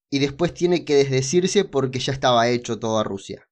y 0.09 0.19
después 0.19 0.53
tiene 0.53 0.85
que 0.85 0.95
desdecirse 0.95 1.65
porque 1.65 1.99
ya 1.99 2.13
estaba 2.13 2.47
hecho 2.49 2.79
todo 2.79 2.97
a 2.99 3.03
Rusia. 3.03 3.47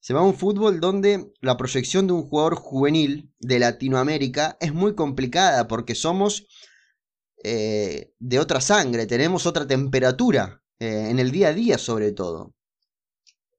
Se 0.00 0.14
va 0.14 0.20
a 0.20 0.24
un 0.24 0.34
fútbol 0.34 0.80
donde 0.80 1.32
la 1.40 1.56
proyección 1.56 2.06
de 2.06 2.14
un 2.14 2.28
jugador 2.28 2.54
juvenil 2.54 3.32
de 3.38 3.58
Latinoamérica 3.58 4.56
es 4.60 4.72
muy 4.72 4.94
complicada 4.94 5.68
porque 5.68 5.94
somos 5.94 6.46
eh, 7.44 8.14
de 8.18 8.38
otra 8.38 8.60
sangre, 8.60 9.06
tenemos 9.06 9.46
otra 9.46 9.66
temperatura 9.66 10.62
eh, 10.80 11.10
en 11.10 11.18
el 11.18 11.30
día 11.30 11.48
a 11.48 11.52
día 11.52 11.78
sobre 11.78 12.10
todo. 12.10 12.54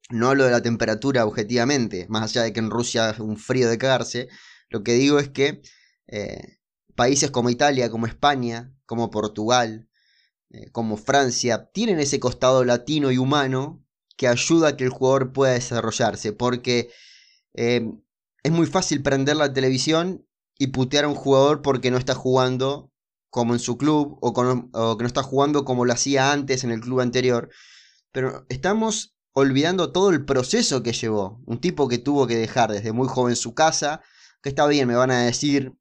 No 0.10 0.28
hablo 0.28 0.44
de 0.44 0.52
la 0.52 0.62
temperatura 0.62 1.26
objetivamente, 1.26 2.08
más 2.10 2.24
allá 2.24 2.42
de 2.44 2.52
que 2.52 2.60
en 2.60 2.72
Rusia 2.72 3.12
es 3.12 3.20
un 3.20 3.38
frío 3.38 3.70
de 3.70 3.78
cagarse, 3.78 4.28
lo 4.70 4.84
que 4.84 4.94
digo 4.94 5.20
es 5.20 5.30
que 5.30 5.62
eh, 6.08 6.58
países 6.96 7.32
como 7.32 7.50
Italia, 7.50 7.90
como 7.90 8.08
España, 8.08 8.74
como 8.86 9.12
Portugal, 9.12 9.88
eh, 10.50 10.70
como 10.72 10.98
Francia, 10.98 11.70
tienen 11.72 12.00
ese 12.00 12.20
costado 12.20 12.66
latino 12.66 13.12
y 13.12 13.18
humano 13.20 13.86
que 14.18 14.28
ayuda 14.28 14.70
a 14.70 14.78
que 14.78 14.84
el 14.84 14.90
jugador 14.90 15.32
pueda 15.32 15.54
desarrollarse, 15.54 16.34
porque 16.34 16.92
es 17.54 18.52
muy 18.52 18.66
fácil 18.66 19.02
prender 19.02 19.36
la 19.36 19.54
televisión 19.54 20.26
y 20.58 20.68
putear 20.68 21.06
a 21.06 21.10
un 21.10 21.16
jugador 21.16 21.62
porque 21.62 21.92
no 21.92 21.98
está 21.98 22.16
jugando 22.16 22.91
como 23.32 23.54
en 23.54 23.60
su 23.60 23.78
club 23.78 24.20
o, 24.22 24.34
que 24.34 25.04
no 25.04 25.08
está 25.08 25.24
jugando 25.24 25.66
como 25.66 25.86
lo 25.86 25.94
hacía 25.94 26.32
antes 26.32 26.64
en 26.64 26.72
el 26.72 26.82
club 26.82 27.00
anterior, 27.00 27.50
pero 28.12 28.46
estamos 28.50 29.16
olvidando 29.34 29.92
todo 29.94 30.10
el 30.10 30.26
proceso 30.26 30.84
que 30.84 30.92
llevó, 30.92 31.42
un 31.46 31.60
tipo 31.60 31.88
que 31.88 31.98
tuvo 31.98 32.28
que 32.28 32.36
dejar 32.36 32.72
desde 32.72 32.92
muy 32.92 33.08
joven 33.08 33.38
su 33.38 33.56
casa, 33.56 34.02
que 34.44 34.50
está 34.50 34.68
bien, 34.68 34.88
me 34.88 34.96
van 34.96 35.12
a 35.12 35.24
decir, 35.24 35.74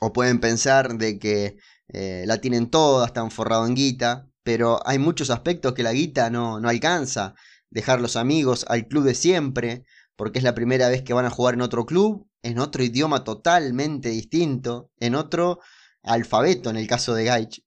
o 0.00 0.12
pueden 0.14 0.40
pensar 0.40 0.96
de 0.96 1.18
que 1.18 1.58
eh, 1.88 2.24
la 2.26 2.40
tienen 2.40 2.70
toda, 2.70 3.06
están 3.06 3.30
forrados 3.30 3.68
en 3.68 3.74
guita, 3.74 4.30
pero 4.42 4.80
hay 4.86 4.98
muchos 4.98 5.28
aspectos 5.28 5.74
que 5.74 5.82
la 5.82 5.92
guita 5.92 6.30
no, 6.30 6.60
no 6.60 6.68
alcanza. 6.70 7.34
Dejar 7.68 8.00
los 8.00 8.16
amigos 8.16 8.64
al 8.68 8.86
club 8.88 9.04
de 9.04 9.14
siempre, 9.14 9.84
porque 10.16 10.38
es 10.38 10.44
la 10.44 10.54
primera 10.54 10.88
vez 10.88 11.02
que 11.02 11.12
van 11.12 11.26
a 11.26 11.30
jugar 11.30 11.54
en 11.54 11.62
otro 11.62 11.84
club, 11.84 12.26
en 12.42 12.58
otro 12.58 12.82
idioma 12.82 13.24
totalmente 13.24 14.08
distinto, 14.10 14.90
en 14.98 15.14
otro 15.14 15.60
alfabeto 16.04 16.70
en 16.70 16.76
el 16.76 16.86
caso 16.86 17.14
de 17.14 17.24
Gaich. 17.24 17.64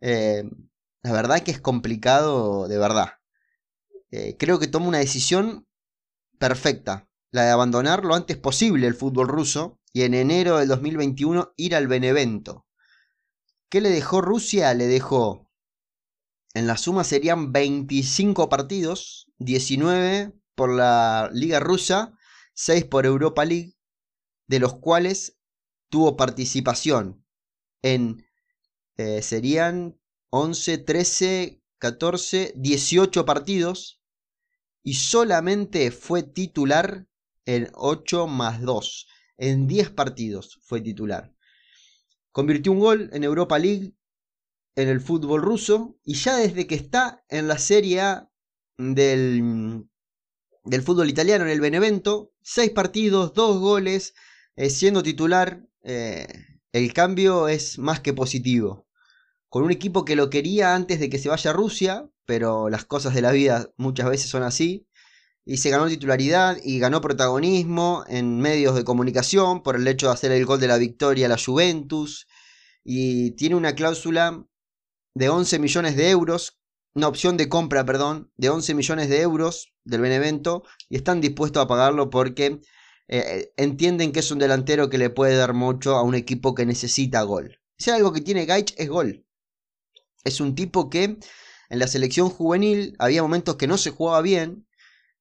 Eh, 0.00 0.44
la 1.02 1.12
verdad 1.12 1.40
que 1.40 1.52
es 1.52 1.60
complicado 1.60 2.68
de 2.68 2.78
verdad. 2.78 3.12
Eh, 4.10 4.36
creo 4.38 4.58
que 4.58 4.66
toma 4.66 4.88
una 4.88 4.98
decisión 4.98 5.66
perfecta, 6.38 7.08
la 7.30 7.44
de 7.44 7.50
abandonar 7.50 8.04
lo 8.04 8.14
antes 8.14 8.36
posible 8.36 8.86
el 8.86 8.94
fútbol 8.94 9.28
ruso 9.28 9.80
y 9.92 10.02
en 10.02 10.14
enero 10.14 10.58
del 10.58 10.68
2021 10.68 11.52
ir 11.56 11.74
al 11.74 11.86
Benevento. 11.86 12.66
¿Qué 13.68 13.80
le 13.80 13.90
dejó 13.90 14.20
Rusia? 14.20 14.72
Le 14.74 14.86
dejó, 14.86 15.46
en 16.56 16.66
la 16.66 16.78
suma 16.78 17.04
serían 17.04 17.52
25 17.52 18.48
partidos, 18.48 19.30
19 19.36 20.32
por 20.54 20.72
la 20.72 21.28
Liga 21.34 21.60
Rusa, 21.60 22.16
6 22.54 22.86
por 22.86 23.04
Europa 23.04 23.44
League, 23.44 23.74
de 24.46 24.60
los 24.60 24.78
cuales 24.78 25.36
tuvo 25.90 26.16
participación 26.16 27.25
en, 27.94 28.26
eh, 28.96 29.22
serían 29.22 29.98
11, 30.30 30.78
13, 30.78 31.62
14, 31.78 32.52
18 32.56 33.24
partidos 33.24 34.02
y 34.82 34.94
solamente 34.94 35.90
fue 35.90 36.22
titular 36.22 37.06
en 37.44 37.70
8 37.74 38.26
más 38.26 38.60
2. 38.62 39.06
En 39.38 39.66
10 39.66 39.90
partidos 39.90 40.58
fue 40.62 40.80
titular. 40.80 41.32
Convirtió 42.32 42.72
un 42.72 42.80
gol 42.80 43.10
en 43.12 43.22
Europa 43.24 43.58
League 43.58 43.94
en 44.74 44.88
el 44.88 45.00
fútbol 45.00 45.42
ruso 45.42 45.96
y 46.04 46.14
ya 46.14 46.36
desde 46.36 46.66
que 46.66 46.74
está 46.74 47.24
en 47.28 47.48
la 47.48 47.58
Serie 47.58 48.00
A 48.00 48.30
del, 48.78 49.86
del 50.64 50.82
fútbol 50.82 51.08
italiano 51.08 51.44
en 51.44 51.50
el 51.50 51.60
Benevento, 51.60 52.32
seis 52.42 52.70
partidos, 52.70 53.32
dos 53.32 53.58
goles, 53.58 54.14
eh, 54.56 54.70
siendo 54.70 55.02
titular, 55.02 55.66
eh, 55.82 56.26
el 56.76 56.92
cambio 56.92 57.48
es 57.48 57.78
más 57.78 58.00
que 58.00 58.12
positivo. 58.12 58.86
Con 59.48 59.64
un 59.64 59.70
equipo 59.70 60.04
que 60.04 60.14
lo 60.14 60.28
quería 60.28 60.74
antes 60.74 61.00
de 61.00 61.08
que 61.08 61.18
se 61.18 61.30
vaya 61.30 61.50
a 61.50 61.54
Rusia, 61.54 62.10
pero 62.26 62.68
las 62.68 62.84
cosas 62.84 63.14
de 63.14 63.22
la 63.22 63.32
vida 63.32 63.70
muchas 63.78 64.10
veces 64.10 64.28
son 64.28 64.42
así, 64.42 64.86
y 65.46 65.56
se 65.56 65.70
ganó 65.70 65.86
titularidad 65.86 66.58
y 66.62 66.78
ganó 66.78 67.00
protagonismo 67.00 68.04
en 68.08 68.40
medios 68.40 68.74
de 68.74 68.84
comunicación 68.84 69.62
por 69.62 69.76
el 69.76 69.88
hecho 69.88 70.08
de 70.08 70.12
hacer 70.12 70.32
el 70.32 70.44
gol 70.44 70.60
de 70.60 70.66
la 70.66 70.76
victoria 70.76 71.26
a 71.26 71.28
la 71.30 71.38
Juventus 71.38 72.26
y 72.84 73.30
tiene 73.32 73.54
una 73.54 73.74
cláusula 73.74 74.44
de 75.14 75.28
11 75.30 75.58
millones 75.60 75.96
de 75.96 76.10
euros, 76.10 76.58
una 76.94 77.08
opción 77.08 77.36
de 77.36 77.48
compra, 77.48 77.86
perdón, 77.86 78.30
de 78.36 78.50
11 78.50 78.74
millones 78.74 79.08
de 79.08 79.22
euros 79.22 79.72
del 79.84 80.02
Benevento 80.02 80.64
y 80.90 80.96
están 80.96 81.20
dispuestos 81.20 81.62
a 81.62 81.68
pagarlo 81.68 82.10
porque 82.10 82.60
eh, 83.08 83.52
entienden 83.56 84.12
que 84.12 84.20
es 84.20 84.30
un 84.30 84.38
delantero 84.38 84.90
que 84.90 84.98
le 84.98 85.10
puede 85.10 85.36
dar 85.36 85.54
mucho 85.54 85.96
a 85.96 86.02
un 86.02 86.14
equipo 86.14 86.54
que 86.54 86.66
necesita 86.66 87.22
gol. 87.22 87.60
Si 87.78 87.90
algo 87.90 88.12
que 88.12 88.20
tiene 88.20 88.46
Gaich 88.46 88.74
es 88.76 88.88
gol. 88.88 89.26
Es 90.24 90.40
un 90.40 90.54
tipo 90.54 90.90
que 90.90 91.18
en 91.68 91.78
la 91.78 91.86
selección 91.86 92.30
juvenil 92.30 92.96
había 92.98 93.22
momentos 93.22 93.56
que 93.56 93.66
no 93.66 93.78
se 93.78 93.90
jugaba 93.90 94.22
bien, 94.22 94.66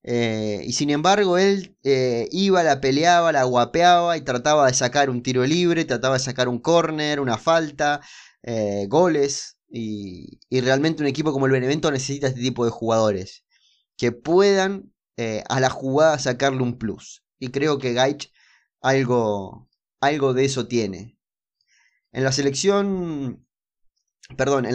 eh, 0.08 0.62
y 0.64 0.74
sin 0.74 0.92
embargo, 0.92 1.40
él 1.40 1.76
eh, 1.84 2.30
iba, 2.32 2.62
la 2.64 2.80
peleaba, 2.80 3.32
la 3.32 3.44
guapeaba 3.44 4.16
y 4.18 4.22
trataba 4.22 4.68
de 4.68 4.74
sacar 4.76 5.10
un 5.10 5.24
tiro 5.24 5.44
libre, 5.46 5.84
trataba 5.84 6.14
de 6.16 6.20
sacar 6.20 6.48
un 6.48 6.60
córner, 6.60 7.20
una 7.20 7.38
falta, 7.40 8.02
eh, 8.44 8.86
goles. 8.88 9.58
Y, 9.68 10.40
realmente 10.52 11.02
un 11.02 11.08
equipo 11.08 11.34
como 11.34 11.48
el 11.48 11.52
Benevento 11.52 11.92
necesita 11.92 12.28
este 12.28 12.40
tipo 12.40 12.66
de 12.66 12.72
jugadores 12.72 13.44
que 13.98 14.12
puedan 14.12 14.94
a 15.50 15.60
la 15.60 15.70
jugada 15.70 16.20
sacarle 16.20 16.62
un 16.62 16.78
plus. 16.78 17.24
Y 17.40 17.50
creo 17.50 17.80
que 17.80 17.94
Gaich 17.94 18.32
algo, 18.82 19.70
algo 20.00 20.34
de 20.34 20.46
eso 20.46 20.68
tiene. 20.68 21.18
En 22.12 22.24
la 22.24 22.32
selección, 22.32 23.46
perdón, 24.38 24.68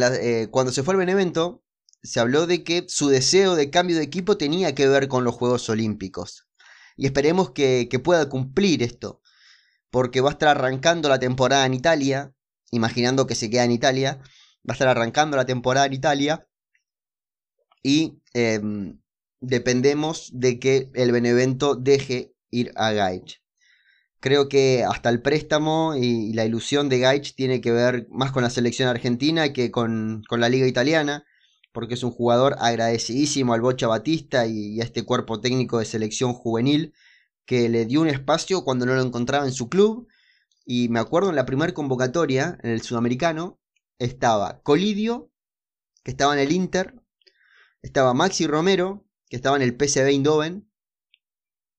cuando 0.50 0.72
se 0.72 0.82
fue 0.82 0.94
al 0.94 0.98
Benevento, 0.98 1.64
se 2.02 2.20
habló 2.20 2.46
de 2.46 2.64
que 2.64 2.86
su 2.88 3.08
deseo 3.08 3.54
de 3.54 3.70
cambio 3.70 3.96
de 3.96 4.02
equipo 4.02 4.36
tenía 4.36 4.74
que 4.74 4.88
ver 4.88 5.08
con 5.08 5.24
los 5.24 5.34
Juegos 5.34 5.68
Olímpicos. 5.68 6.48
Y 6.96 7.06
esperemos 7.06 7.50
que, 7.52 7.88
pueda 8.02 8.28
cumplir 8.28 8.82
esto, 8.82 9.22
porque 9.90 10.20
va 10.20 10.30
a 10.30 10.32
estar 10.32 10.48
arrancando 10.48 11.08
la 11.08 11.18
temporada 11.18 11.66
en 11.66 11.74
Italia, 11.74 12.34
imaginando 12.70 13.26
que 13.26 13.34
se 13.34 13.50
queda 13.50 13.64
en 13.64 13.72
Italia, 13.72 14.18
va 14.68 14.70
a 14.70 14.72
estar 14.72 14.88
arrancando 14.88 15.36
la 15.36 15.46
temporada 15.46 15.86
en 15.86 15.94
Italia 15.94 16.46
y 17.82 18.20
em, 18.34 19.00
dependemos 19.40 20.30
de 20.34 20.58
que 20.58 20.90
el 20.94 21.12
Benevento 21.12 21.74
deje 21.74 22.34
ir 22.50 22.72
a 22.76 22.92
Gaich. 22.92 23.40
Creo 24.20 24.48
que 24.48 24.84
hasta 24.84 25.08
el 25.08 25.22
préstamo 25.22 25.94
y 25.96 26.34
la 26.34 26.44
ilusión 26.44 26.90
de 26.90 26.98
Gaich 26.98 27.34
tiene 27.34 27.62
que 27.62 27.72
ver 27.72 28.06
más 28.10 28.32
con 28.32 28.42
la 28.42 28.50
selección 28.50 28.88
argentina 28.88 29.52
que 29.54 29.70
con, 29.70 30.22
la 30.30 30.48
liga 30.50 30.66
italiana, 30.66 31.24
porque 31.72 31.94
es 31.94 32.02
un 32.02 32.10
jugador 32.10 32.56
agradecidísimo 32.58 33.54
al 33.54 33.62
Bocha 33.62 33.86
Batista 33.86 34.46
y, 34.46 34.80
a 34.80 34.84
este 34.84 35.04
cuerpo 35.04 35.40
técnico 35.40 35.78
de 35.78 35.86
selección 35.86 36.34
juvenil 36.34 36.92
que 37.46 37.68
le 37.70 37.86
dio 37.86 38.02
un 38.02 38.08
espacio 38.08 38.62
cuando 38.62 38.84
no 38.86 38.94
lo 38.94 39.02
encontraba 39.02 39.46
en 39.46 39.52
su 39.52 39.68
club. 39.68 40.06
Y 40.66 40.88
me 40.90 41.00
acuerdo 41.00 41.30
en 41.30 41.36
la 41.36 41.46
primera 41.46 41.72
convocatoria, 41.72 42.58
en 42.62 42.70
el 42.70 42.82
sudamericano, 42.82 43.58
estaba 43.98 44.60
Colidio, 44.62 45.32
que 46.04 46.10
estaba 46.10 46.34
en 46.34 46.40
el 46.40 46.52
Inter, 46.52 46.94
estaba 47.82 48.14
Maxi 48.14 48.46
Romero, 48.46 49.06
que 49.28 49.36
estaba 49.36 49.56
en 49.56 49.62
el 49.62 49.76
PSV 49.76 50.08
Eindhoven, 50.08 50.69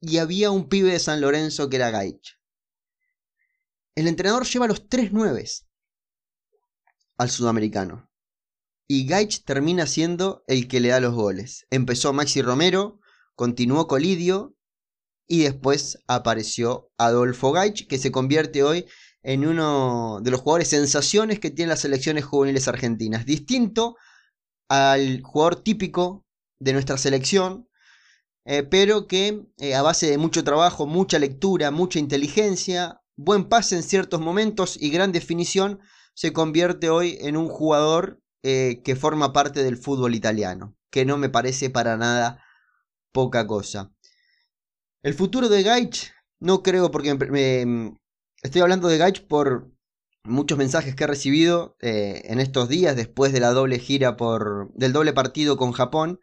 y 0.02 0.18
había 0.18 0.52
un 0.52 0.68
pibe 0.68 0.92
de 0.92 1.00
San 1.00 1.22
Lorenzo 1.22 1.70
que 1.70 1.78
era 1.78 1.92
Gaich. 1.92 2.40
El 3.96 4.08
entrenador 4.08 4.46
lleva 4.46 4.68
los 4.68 4.90
tres 4.90 5.14
nueves 5.14 5.68
al 7.18 7.30
sudamericano. 7.30 8.10
Y 8.88 9.06
Gaich 9.06 9.46
termina 9.46 9.86
siendo 9.86 10.44
el 10.48 10.68
que 10.68 10.80
le 10.80 10.90
da 10.90 11.00
los 11.00 11.14
goles. 11.14 11.66
Empezó 11.70 12.12
Maxi 12.12 12.42
Romero, 12.42 13.00
continuó 13.36 13.88
Colidio 13.88 14.56
y 15.28 15.44
después 15.44 16.00
apareció 16.08 16.92
Adolfo 16.98 17.52
Gaich, 17.52 17.88
que 17.88 18.00
se 18.00 18.12
convierte 18.12 18.64
hoy 18.64 18.88
en 19.24 19.46
uno 19.46 20.20
de 20.22 20.32
los 20.32 20.42
jugadores 20.42 20.70
sensaciones 20.70 21.40
que 21.40 21.52
tienen 21.52 21.70
las 21.70 21.82
selecciones 21.82 22.26
juveniles 22.26 22.68
argentinas. 22.68 23.26
Distinto 23.26 23.96
al 24.68 25.22
jugador 25.22 25.64
típico 25.64 26.26
de 26.60 26.74
nuestra 26.74 26.98
selección, 26.98 27.70
eh, 28.46 28.64
pero 28.64 29.08
que 29.08 29.46
eh, 29.58 29.76
a 29.76 29.82
base 29.82 30.10
de 30.10 30.18
mucho 30.18 30.44
trabajo, 30.44 30.88
mucha 30.88 31.20
lectura, 31.20 31.70
mucha 31.70 32.00
inteligencia, 32.00 33.02
buen 33.16 33.48
pase 33.48 33.76
en 33.76 33.84
ciertos 33.84 34.20
momentos 34.20 34.78
y 34.82 34.90
gran 34.90 35.12
definición, 35.12 35.80
se 36.16 36.34
convierte 36.34 36.90
hoy 36.90 37.18
en 37.22 37.38
un 37.38 37.48
jugador 37.48 38.20
eh, 38.44 38.82
que 38.84 38.96
forma 38.96 39.32
parte 39.32 39.64
del 39.64 39.78
fútbol 39.78 40.16
italiano, 40.16 40.76
que 40.90 41.06
no 41.06 41.18
me 41.18 41.30
parece 41.30 41.70
para 41.70 41.98
nada 41.98 42.44
poca 43.12 43.46
cosa. 43.46 43.92
El 45.04 45.14
futuro 45.14 45.48
de 45.48 45.64
Gaich, 45.64 46.12
no 46.40 46.64
creo 46.64 46.90
porque 46.90 47.16
estoy 48.42 48.62
hablando 48.62 48.88
de 48.88 48.98
Gaich 48.98 49.28
por 49.28 49.72
muchos 50.24 50.58
mensajes 50.58 50.96
que 50.96 51.04
he 51.04 51.08
recibido 51.08 51.76
en 51.80 52.40
estos 52.40 52.70
días 52.70 52.96
después 52.96 53.34
de 53.34 53.40
la 53.40 53.52
doble 53.52 53.80
gira 53.80 54.16
por, 54.18 54.72
del 54.76 54.94
doble 54.94 55.14
partido 55.14 55.58
con 55.58 55.72
Japón 55.72 56.20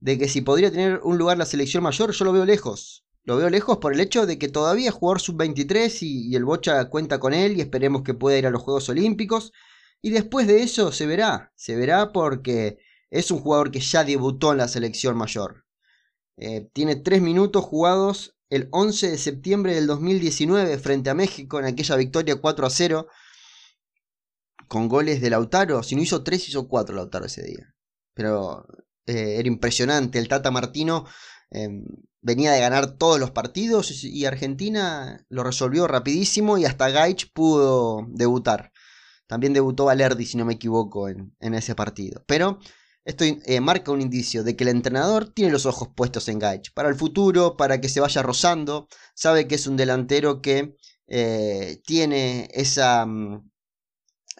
de 0.00 0.18
que 0.18 0.28
si 0.28 0.40
podría 0.40 0.70
tener 0.70 1.00
un 1.04 1.18
lugar 1.18 1.38
la 1.38 1.46
selección 1.46 1.82
mayor, 1.82 2.12
yo 2.12 2.24
lo 2.24 2.32
veo 2.32 2.44
lejos. 2.44 3.04
Lo 3.22 3.36
veo 3.36 3.50
lejos 3.50 3.78
por 3.78 3.92
el 3.92 4.00
hecho 4.00 4.26
de 4.26 4.38
que 4.38 4.48
todavía 4.48 4.88
es 4.88 4.94
jugador 4.94 5.20
sub-23 5.20 5.98
y, 6.00 6.34
el 6.34 6.44
Bocha 6.44 6.88
cuenta 6.88 7.20
con 7.20 7.34
él 7.34 7.56
y 7.56 7.60
esperemos 7.60 8.02
que 8.02 8.14
pueda 8.14 8.38
ir 8.38 8.46
a 8.46 8.50
los 8.50 8.62
Juegos 8.62 8.88
Olímpicos. 8.88 9.52
Y 10.00 10.10
después 10.10 10.46
de 10.46 10.62
eso 10.62 10.92
se 10.92 11.06
verá, 11.06 11.52
se 11.54 11.76
verá 11.76 12.12
porque 12.12 12.78
es 13.10 13.30
un 13.30 13.40
jugador 13.40 13.70
que 13.70 13.80
ya 13.80 14.04
debutó 14.04 14.52
en 14.52 14.58
la 14.58 14.68
selección 14.68 15.16
mayor. 15.16 15.66
Eh, 16.38 16.70
tiene 16.72 16.96
tres 16.96 17.20
minutos 17.20 17.64
jugados 17.64 18.36
el 18.48 18.68
11 18.72 19.10
de 19.10 19.18
septiembre 19.18 19.74
del 19.74 19.86
2019 19.86 20.78
frente 20.78 21.10
a 21.10 21.14
México 21.14 21.58
en 21.58 21.66
aquella 21.66 21.96
victoria 21.96 22.36
4 22.36 22.66
a 22.66 22.70
0 22.70 23.06
con 24.66 24.88
goles 24.88 25.20
de 25.20 25.28
Lautaro. 25.28 25.82
Si 25.82 25.94
no 25.94 26.02
hizo 26.02 26.22
3, 26.24 26.48
hizo 26.48 26.66
4 26.66 26.96
Lautaro 26.96 27.26
ese 27.26 27.42
día. 27.42 27.74
Pero 28.14 28.66
eh, 29.10 29.38
era 29.38 29.48
impresionante. 29.48 30.18
El 30.18 30.28
Tata 30.28 30.50
Martino 30.50 31.06
em, 31.50 31.84
venía 32.22 32.52
de 32.52 32.60
ganar 32.60 32.96
todos 32.98 33.18
los 33.20 33.30
partidos 33.30 34.04
y 34.04 34.24
Argentina 34.24 35.24
lo 35.28 35.42
resolvió 35.42 35.86
rapidísimo 35.86 36.58
y 36.58 36.64
hasta 36.64 36.90
Gaich 36.90 37.32
pudo 37.32 38.06
debutar. 38.08 38.72
También 39.26 39.52
debutó 39.52 39.84
Valerdi, 39.84 40.26
si 40.26 40.36
no 40.36 40.44
me 40.44 40.54
equivoco, 40.54 41.08
en, 41.08 41.54
ese 41.54 41.74
partido. 41.76 42.24
Pero 42.26 42.58
esto 43.04 43.24
eh, 43.24 43.60
marca 43.60 43.92
un 43.92 44.00
indicio 44.00 44.42
de 44.42 44.56
que 44.56 44.64
el 44.64 44.70
entrenador 44.70 45.32
tiene 45.32 45.52
los 45.52 45.66
ojos 45.66 45.88
puestos 45.94 46.28
en 46.28 46.40
Gaich. 46.40 46.72
Para 46.74 46.88
el 46.88 46.96
futuro, 46.96 47.56
para 47.56 47.80
que 47.80 47.88
se 47.88 48.00
vaya 48.00 48.22
rozando. 48.22 48.88
Sabe 49.14 49.46
que 49.46 49.54
es 49.54 49.66
un 49.68 49.76
delantero 49.76 50.42
que 50.42 50.74
eh, 51.06 51.80
tiene 51.86 52.48
esa... 52.52 53.06
Mm, 53.06 53.50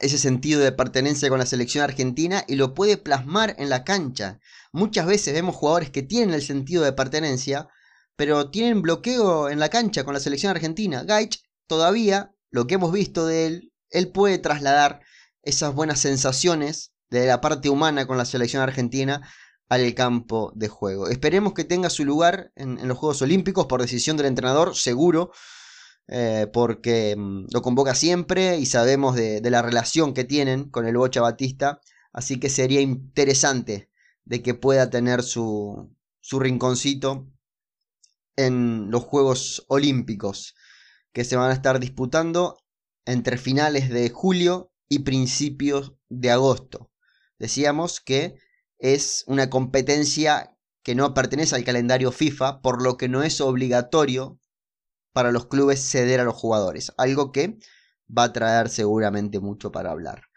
ese 0.01 0.19
sentido 0.19 0.61
de 0.61 0.73
pertenencia 0.73 1.29
con 1.29 1.39
la 1.39 1.47
selección 1.47 1.85
argentina 1.85 2.43
y 2.49 2.57
lo 2.57 2.75
puede 2.75 2.97
plasmar 2.97 3.55
en 3.59 3.69
la 3.69 3.85
cancha. 3.85 4.41
Muchas 4.73 5.07
veces 5.07 5.35
vemos 5.35 5.57
jugadores 5.57 5.91
que 5.91 6.03
tienen 6.03 6.35
el 6.35 6.43
sentido 6.43 6.85
de 6.85 6.93
pertenencia, 6.93 7.69
pero 8.17 8.51
tienen 8.51 8.83
bloqueo 8.83 9.49
en 9.49 9.59
la 9.59 9.69
cancha 9.69 10.05
con 10.05 10.15
la 10.15 10.21
selección 10.21 10.51
argentina. 10.51 11.03
Gaich 11.05 11.43
todavía, 11.67 12.33
lo 12.51 12.67
que 12.67 12.75
hemos 12.75 12.93
visto 12.93 13.27
de 13.27 13.47
él, 13.47 13.73
él 13.91 14.13
puede 14.13 14.39
trasladar 14.39 15.01
esas 15.43 15.75
buenas 15.75 16.01
sensaciones 16.01 16.93
de 17.11 17.27
la 17.27 17.41
parte 17.41 17.69
humana 17.69 18.07
con 18.07 18.19
la 18.19 18.25
selección 18.25 18.63
argentina 18.63 19.29
al 19.69 19.95
campo 19.95 20.53
de 20.55 20.69
juego. 20.69 21.09
Esperemos 21.09 21.55
que 21.55 21.65
tenga 21.65 21.91
su 21.91 22.05
lugar 22.05 22.53
en, 22.57 22.87
los 22.87 22.99
Juegos 22.99 23.23
Olímpicos 23.23 23.67
por 23.67 23.81
decisión 23.81 24.17
del 24.17 24.27
entrenador, 24.27 24.77
seguro, 24.77 25.33
eh, 26.09 26.49
porque 26.53 27.15
mm, 27.17 27.47
lo 27.53 27.63
convoca 27.63 27.95
siempre 27.95 28.59
y 28.59 28.67
sabemos 28.67 29.15
de, 29.15 29.41
la 29.49 29.63
relación 29.63 30.13
que 30.13 30.25
tienen 30.25 30.71
con 30.71 30.87
el 30.87 30.97
Bocha 30.97 31.21
Batista, 31.21 31.81
así 32.13 32.41
que 32.41 32.51
sería 32.51 32.81
interesante 32.81 33.90
de 34.31 34.43
que 34.43 34.55
pueda 34.55 34.91
tener 34.91 35.25
su, 35.25 35.93
su 36.21 36.39
rinconcito 36.39 37.27
en 38.37 38.89
los 38.89 39.03
Juegos 39.03 39.65
Olímpicos 39.67 40.55
que 41.13 41.25
se 41.25 41.35
van 41.35 41.51
a 41.51 41.55
estar 41.55 41.81
disputando 41.81 42.57
entre 43.07 43.39
finales 43.39 43.91
de 43.91 44.09
julio 44.09 44.73
y 44.89 45.01
principios 45.01 45.95
de 46.09 46.31
agosto. 46.31 46.93
Decíamos 47.41 48.01
que 48.01 48.37
es 48.79 49.25
una 49.27 49.51
competencia 49.51 50.57
que 50.85 50.95
no 50.95 51.13
pertenece 51.13 51.57
al 51.57 51.65
calendario 51.65 52.13
FIFA, 52.13 52.63
por 52.63 52.85
lo 52.85 52.97
que 52.97 53.09
no 53.09 53.25
es 53.25 53.41
obligatorio 53.41 54.39
para 55.13 55.33
los 55.33 55.47
clubes 55.47 55.81
ceder 55.81 56.21
a 56.21 56.25
los 56.25 56.37
jugadores, 56.37 56.93
algo 56.99 57.33
que 57.33 57.59
va 58.17 58.25
a 58.25 58.33
traer 58.33 58.69
seguramente 58.69 59.41
mucho 59.41 59.73
para 59.73 59.91
hablar. 59.91 60.30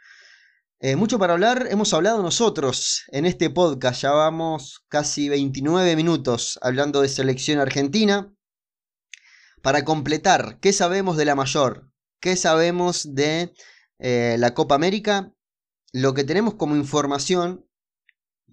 Eh, 0.86 0.98
mucho 0.98 1.18
para 1.18 1.32
hablar, 1.32 1.70
hemos 1.72 1.94
hablado 1.94 2.22
nosotros 2.22 3.06
en 3.14 3.26
este 3.26 3.50
podcast, 3.50 4.02
ya 4.02 4.12
vamos 4.12 4.84
casi 4.90 5.30
29 5.30 5.96
minutos 5.96 6.60
hablando 6.62 7.00
de 7.00 7.08
selección 7.08 7.60
argentina. 7.60 8.36
Para 9.62 9.86
completar, 9.86 10.60
¿qué 10.60 10.74
sabemos 10.74 11.16
de 11.16 11.24
la 11.24 11.36
mayor? 11.36 11.90
¿Qué 12.20 12.36
sabemos 12.36 13.16
de 13.16 13.54
eh, 14.00 14.36
la 14.38 14.54
Copa 14.54 14.76
América? 14.76 15.32
Lo 15.94 16.14
que 16.14 16.26
tenemos 16.26 16.56
como 16.56 16.76
información 16.76 17.66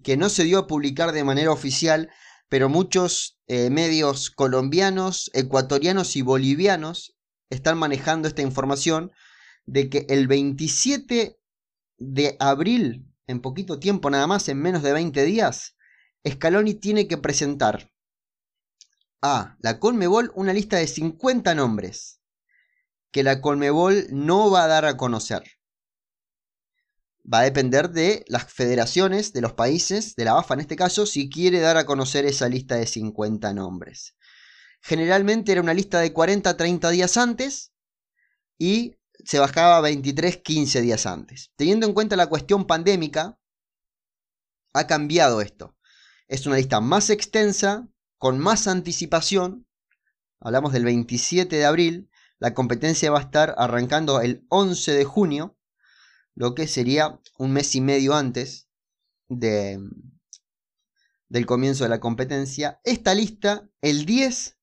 que 0.01 0.15
no 0.15 0.29
se 0.29 0.45
dio 0.45 0.59
a 0.59 0.67
publicar 0.67 1.11
de 1.11 1.25
manera 1.25 1.51
oficial 1.51 2.11
pero 2.47 2.69
muchos 2.69 3.41
eh, 3.47 3.69
medios 3.69 4.31
colombianos, 4.31 5.31
ecuatorianos 5.33 6.15
y 6.15 6.21
bolivianos 6.21 7.13
están 7.49 7.77
manejando 7.77 8.29
esta 8.29 8.41
información 8.41 9.11
de 9.65 9.89
que 9.89 10.05
el 10.07 10.27
27 10.27 11.40
de 12.01 12.35
abril, 12.39 13.07
en 13.27 13.41
poquito 13.41 13.79
tiempo 13.79 14.09
nada 14.09 14.27
más, 14.27 14.49
en 14.49 14.59
menos 14.59 14.83
de 14.83 14.91
20 14.91 15.23
días, 15.23 15.75
Scaloni 16.27 16.73
tiene 16.73 17.07
que 17.07 17.17
presentar 17.17 17.91
a 19.21 19.55
la 19.59 19.79
Colmebol 19.79 20.31
una 20.35 20.51
lista 20.51 20.77
de 20.77 20.87
50 20.87 21.53
nombres 21.55 22.19
que 23.11 23.23
la 23.23 23.39
Colmebol 23.41 24.07
no 24.09 24.49
va 24.49 24.63
a 24.63 24.67
dar 24.67 24.85
a 24.85 24.97
conocer 24.97 25.43
va 27.31 27.39
a 27.39 27.43
depender 27.43 27.89
de 27.89 28.25
las 28.27 28.51
federaciones 28.51 29.33
de 29.33 29.41
los 29.41 29.53
países, 29.53 30.15
de 30.15 30.25
la 30.25 30.37
AFA 30.37 30.55
en 30.55 30.61
este 30.61 30.75
caso, 30.75 31.05
si 31.05 31.29
quiere 31.29 31.59
dar 31.59 31.77
a 31.77 31.85
conocer 31.85 32.25
esa 32.25 32.49
lista 32.49 32.75
de 32.75 32.87
50 32.87 33.53
nombres. 33.53 34.15
Generalmente 34.81 35.51
era 35.51 35.61
una 35.61 35.73
lista 35.73 35.99
de 35.99 36.13
40 36.13 36.57
30 36.57 36.89
días 36.89 37.17
antes 37.17 37.71
y 38.57 38.97
se 39.25 39.39
bajaba 39.39 39.81
23 39.81 40.37
15 40.37 40.81
días 40.81 41.05
antes. 41.05 41.51
Teniendo 41.55 41.87
en 41.87 41.93
cuenta 41.93 42.15
la 42.15 42.27
cuestión 42.27 42.65
pandémica, 42.65 43.39
ha 44.73 44.87
cambiado 44.87 45.41
esto. 45.41 45.75
Es 46.27 46.45
una 46.45 46.57
lista 46.57 46.79
más 46.81 47.09
extensa, 47.09 47.87
con 48.17 48.39
más 48.39 48.67
anticipación. 48.67 49.67
Hablamos 50.39 50.73
del 50.73 50.85
27 50.85 51.55
de 51.55 51.65
abril. 51.65 52.09
La 52.39 52.53
competencia 52.53 53.11
va 53.11 53.19
a 53.19 53.23
estar 53.23 53.55
arrancando 53.57 54.21
el 54.21 54.45
11 54.49 54.93
de 54.93 55.03
junio 55.03 55.57
lo 56.35 56.55
que 56.55 56.67
sería 56.67 57.19
un 57.37 57.51
mes 57.51 57.75
y 57.75 57.81
medio 57.81 58.15
antes 58.15 58.69
de, 59.27 59.79
del 61.29 61.45
comienzo 61.45 61.83
de 61.83 61.89
la 61.89 61.99
competencia. 61.99 62.79
Esta 62.83 63.13
lista, 63.13 63.69
el 63.81 64.05
10 64.05 64.57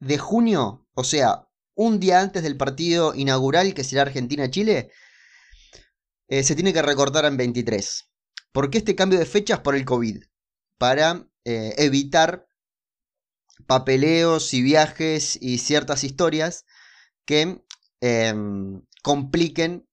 de 0.00 0.18
junio, 0.18 0.86
o 0.94 1.04
sea, 1.04 1.43
un 1.74 2.00
día 2.00 2.20
antes 2.20 2.42
del 2.42 2.56
partido 2.56 3.14
inaugural 3.14 3.74
que 3.74 3.84
será 3.84 4.02
Argentina-Chile, 4.02 4.90
eh, 6.28 6.42
se 6.42 6.54
tiene 6.54 6.72
que 6.72 6.82
recortar 6.82 7.24
en 7.24 7.36
23. 7.36 8.08
¿Por 8.52 8.70
qué 8.70 8.78
este 8.78 8.94
cambio 8.94 9.18
de 9.18 9.26
fechas? 9.26 9.60
Por 9.60 9.74
el 9.74 9.84
COVID. 9.84 10.22
Para 10.78 11.26
eh, 11.44 11.74
evitar 11.78 12.46
papeleos 13.66 14.54
y 14.54 14.62
viajes 14.62 15.38
y 15.40 15.58
ciertas 15.58 16.04
historias 16.04 16.64
que 17.24 17.64
em, 18.00 18.82
compliquen 19.02 19.88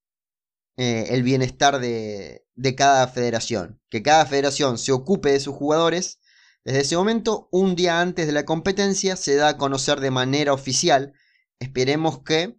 eh, 0.78 1.08
el 1.10 1.24
bienestar 1.24 1.80
de, 1.80 2.46
de 2.56 2.76
cada 2.76 3.08
federación. 3.08 3.82
Que 3.89 4.04
cada 4.04 4.26
federación 4.26 4.78
se 4.78 4.91
ocupe 4.91 5.32
de 5.32 5.39
sus 5.39 5.56
jugadores. 5.56 6.20
Desde 6.63 6.82
ese 6.82 6.96
momento, 6.96 7.50
un 7.52 7.76
día 7.76 8.00
antes 8.00 8.28
de 8.28 8.34
la 8.34 8.46
competencia, 8.46 9.15
se 9.15 9.36
da 9.36 9.50
a 9.50 9.58
conocer 9.58 10.00
de 10.00 10.12
manera 10.12 10.54
oficial. 10.54 11.13
Esperemos 11.62 12.24
que 12.24 12.58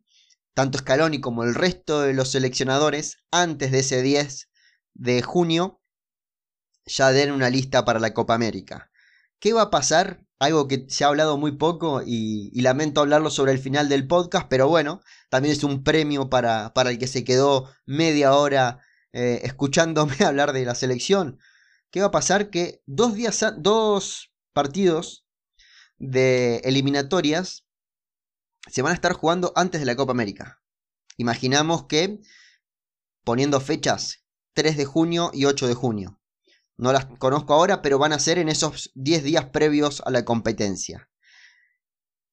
tanto 0.54 0.78
Scaloni 0.78 1.20
como 1.20 1.42
el 1.42 1.56
resto 1.56 2.02
de 2.02 2.14
los 2.14 2.30
seleccionadores, 2.30 3.18
antes 3.32 3.72
de 3.72 3.80
ese 3.80 4.00
10 4.00 4.48
de 4.94 5.22
junio, 5.22 5.82
ya 6.86 7.10
den 7.10 7.32
una 7.32 7.50
lista 7.50 7.84
para 7.84 7.98
la 7.98 8.14
Copa 8.14 8.34
América. 8.34 8.92
¿Qué 9.40 9.52
va 9.52 9.62
a 9.62 9.70
pasar? 9.70 10.24
Algo 10.38 10.68
que 10.68 10.86
se 10.88 11.02
ha 11.02 11.08
hablado 11.08 11.36
muy 11.36 11.52
poco 11.56 12.02
y, 12.04 12.60
lamento 12.60 13.00
hablarlo 13.00 13.30
sobre 13.30 13.50
el 13.50 13.58
final 13.58 13.88
del 13.88 14.06
podcast, 14.06 14.46
pero 14.48 14.68
bueno, 14.68 15.00
también 15.30 15.52
es 15.52 15.64
un 15.64 15.82
premio 15.82 16.30
para, 16.30 16.72
para 16.72 16.90
el 16.90 16.98
que 16.98 17.08
se 17.08 17.24
quedó 17.24 17.68
media 17.86 18.34
hora 18.34 18.78
eh, 19.12 19.40
escuchándome 19.42 20.14
hablar 20.24 20.52
de 20.52 20.64
la 20.64 20.76
selección. 20.76 21.40
¿Qué 21.90 22.00
va 22.00 22.06
a 22.06 22.12
pasar? 22.12 22.50
Que 22.50 22.82
dos, 22.86 23.14
días, 23.14 23.44
dos 23.58 24.32
partidos 24.52 25.24
de 25.98 26.58
eliminatorias 26.58 27.61
se 28.70 28.82
van 28.82 28.92
a 28.92 28.94
estar 28.94 29.12
jugando 29.12 29.52
antes 29.56 29.80
de 29.80 29.86
la 29.86 29.96
Copa 29.96 30.12
América. 30.12 30.62
Imaginamos 31.16 31.86
que 31.86 32.20
poniendo 33.24 33.60
fechas 33.60 34.24
3 34.54 34.76
de 34.76 34.84
junio 34.84 35.30
y 35.32 35.44
8 35.44 35.68
de 35.68 35.74
junio. 35.74 36.20
No 36.76 36.92
las 36.92 37.06
conozco 37.06 37.54
ahora, 37.54 37.82
pero 37.82 37.98
van 37.98 38.12
a 38.12 38.18
ser 38.18 38.38
en 38.38 38.48
esos 38.48 38.90
10 38.94 39.24
días 39.24 39.46
previos 39.46 40.02
a 40.04 40.10
la 40.10 40.24
competencia. 40.24 41.10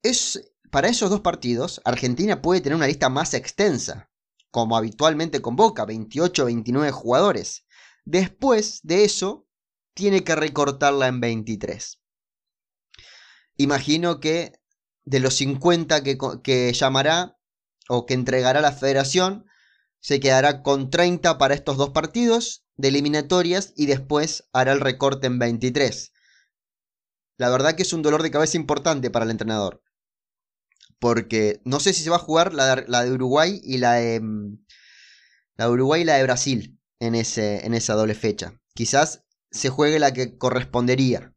Es, 0.02 0.52
para 0.70 0.88
esos 0.88 1.10
dos 1.10 1.20
partidos, 1.20 1.80
Argentina 1.84 2.42
puede 2.42 2.60
tener 2.60 2.76
una 2.76 2.86
lista 2.86 3.08
más 3.08 3.34
extensa, 3.34 4.10
como 4.50 4.76
habitualmente 4.76 5.42
convoca, 5.42 5.84
28 5.84 6.42
o 6.42 6.46
29 6.46 6.90
jugadores. 6.90 7.66
Después 8.04 8.80
de 8.82 9.04
eso, 9.04 9.46
tiene 9.94 10.24
que 10.24 10.34
recortarla 10.34 11.06
en 11.08 11.20
23. 11.20 12.00
Imagino 13.56 14.20
que 14.20 14.59
de 15.04 15.20
los 15.20 15.34
50 15.34 16.02
que, 16.02 16.18
que 16.42 16.72
llamará 16.72 17.38
o 17.88 18.06
que 18.06 18.14
entregará 18.14 18.60
la 18.60 18.72
federación, 18.72 19.46
se 20.00 20.20
quedará 20.20 20.62
con 20.62 20.90
30 20.90 21.38
para 21.38 21.54
estos 21.54 21.76
dos 21.76 21.90
partidos 21.90 22.64
de 22.76 22.88
eliminatorias 22.88 23.72
y 23.76 23.86
después 23.86 24.48
hará 24.52 24.72
el 24.72 24.80
recorte 24.80 25.26
en 25.26 25.38
23. 25.38 26.12
La 27.36 27.50
verdad 27.50 27.74
que 27.74 27.82
es 27.82 27.92
un 27.92 28.02
dolor 28.02 28.22
de 28.22 28.30
cabeza 28.30 28.56
importante 28.56 29.10
para 29.10 29.24
el 29.24 29.30
entrenador. 29.30 29.82
Porque 30.98 31.60
no 31.64 31.80
sé 31.80 31.94
si 31.94 32.02
se 32.02 32.10
va 32.10 32.16
a 32.16 32.20
jugar 32.20 32.52
la 32.52 32.76
de, 32.76 33.12
Uruguay 33.12 33.60
y 33.64 33.78
la 33.78 33.94
de, 33.94 34.20
mm, 34.20 34.58
la 35.56 35.66
de 35.66 35.70
Uruguay 35.70 36.02
y 36.02 36.04
la 36.04 36.16
de 36.16 36.22
Brasil 36.22 36.78
en, 36.98 37.14
ese, 37.14 37.64
en 37.64 37.74
esa 37.74 37.94
doble 37.94 38.14
fecha. 38.14 38.60
Quizás 38.74 39.24
se 39.50 39.70
juegue 39.70 39.98
la 39.98 40.12
que 40.12 40.36
correspondería. 40.36 41.34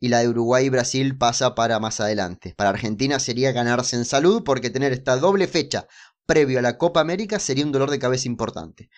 Y 0.00 0.08
la 0.08 0.20
de 0.20 0.28
Uruguay 0.28 0.66
y 0.66 0.70
Brasil 0.70 1.16
pasa 1.16 1.54
para 1.54 1.80
más 1.80 2.00
adelante. 2.00 2.54
Para 2.56 2.70
Argentina 2.70 3.18
sería 3.18 3.52
ganarse 3.52 3.96
en 3.96 4.04
salud 4.04 4.42
porque 4.44 4.70
tener 4.70 4.92
esta 4.92 5.16
doble 5.16 5.46
fecha 5.46 5.86
previo 6.26 6.58
a 6.58 6.62
la 6.62 6.78
Copa 6.78 7.00
América 7.00 7.38
sería 7.38 7.64
un 7.64 7.72
dolor 7.72 7.90
de 7.90 7.98
cabeza 7.98 8.28
importante. 8.28 8.90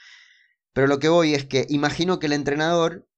Pero 0.72 0.86
lo 0.86 0.98
que 0.98 1.08
voy 1.08 1.34
es 1.34 1.46
que 1.46 1.66
imagino 1.68 2.18
que 2.18 2.26
el 2.26 2.32
entrenador 2.32 3.08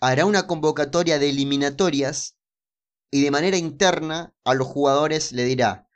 hará 0.00 0.24
una 0.24 0.46
convocatoria 0.46 1.18
de 1.18 1.30
eliminatorias 1.30 2.36
y 3.10 3.22
de 3.22 3.30
manera 3.30 3.56
interna 3.56 4.34
a 4.44 4.54
los 4.54 4.66
jugadores 4.66 5.32
le 5.32 5.44
dirá, 5.44 5.88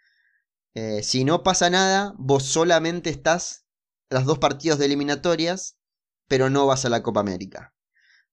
eh, 0.75 1.03
si 1.03 1.25
no 1.25 1.43
pasa 1.43 1.71
nada, 1.71 2.15
vos 2.19 2.45
solamente 2.45 3.09
estás 3.09 3.65
los 4.11 4.25
dos 4.25 4.39
partidos 4.39 4.79
de 4.79 4.87
eliminatorias, 4.87 5.79
pero 6.29 6.51
no 6.51 6.67
vas 6.67 6.85
a 6.85 6.89
la 6.89 7.03
Copa 7.03 7.21
América. 7.21 7.75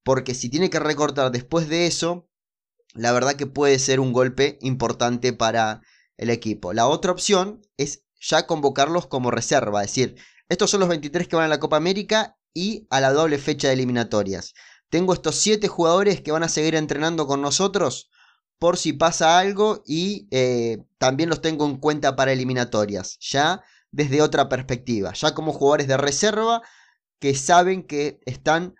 Porque 0.03 0.33
si 0.33 0.49
tiene 0.49 0.69
que 0.69 0.79
recortar 0.79 1.31
después 1.31 1.69
de 1.69 1.85
eso, 1.85 2.27
la 2.93 3.11
verdad 3.11 3.35
que 3.35 3.47
puede 3.47 3.79
ser 3.79 3.99
un 3.99 4.13
golpe 4.13 4.57
importante 4.61 5.33
para 5.33 5.81
el 6.17 6.29
equipo. 6.29 6.73
La 6.73 6.87
otra 6.87 7.11
opción 7.11 7.61
es 7.77 8.03
ya 8.19 8.45
convocarlos 8.45 9.07
como 9.07 9.31
reserva, 9.31 9.83
es 9.83 9.91
decir, 9.91 10.15
estos 10.49 10.69
son 10.69 10.81
los 10.81 10.89
23 10.89 11.27
que 11.27 11.35
van 11.35 11.45
a 11.45 11.49
la 11.49 11.59
Copa 11.59 11.77
América 11.77 12.37
y 12.53 12.85
a 12.89 12.99
la 12.99 13.13
doble 13.13 13.37
fecha 13.37 13.67
de 13.67 13.73
eliminatorias. 13.75 14.53
Tengo 14.89 15.13
estos 15.13 15.37
7 15.37 15.67
jugadores 15.67 16.21
que 16.21 16.31
van 16.31 16.43
a 16.43 16.49
seguir 16.49 16.75
entrenando 16.75 17.25
con 17.25 17.41
nosotros 17.41 18.09
por 18.59 18.77
si 18.77 18.93
pasa 18.93 19.39
algo 19.39 19.81
y 19.87 20.27
eh, 20.29 20.83
también 20.99 21.29
los 21.29 21.41
tengo 21.41 21.65
en 21.65 21.77
cuenta 21.77 22.15
para 22.15 22.31
eliminatorias, 22.33 23.17
ya 23.19 23.63
desde 23.91 24.21
otra 24.21 24.49
perspectiva, 24.49 25.13
ya 25.13 25.33
como 25.33 25.53
jugadores 25.53 25.87
de 25.87 25.97
reserva 25.97 26.61
que 27.19 27.33
saben 27.35 27.83
que 27.83 28.19
están 28.25 28.75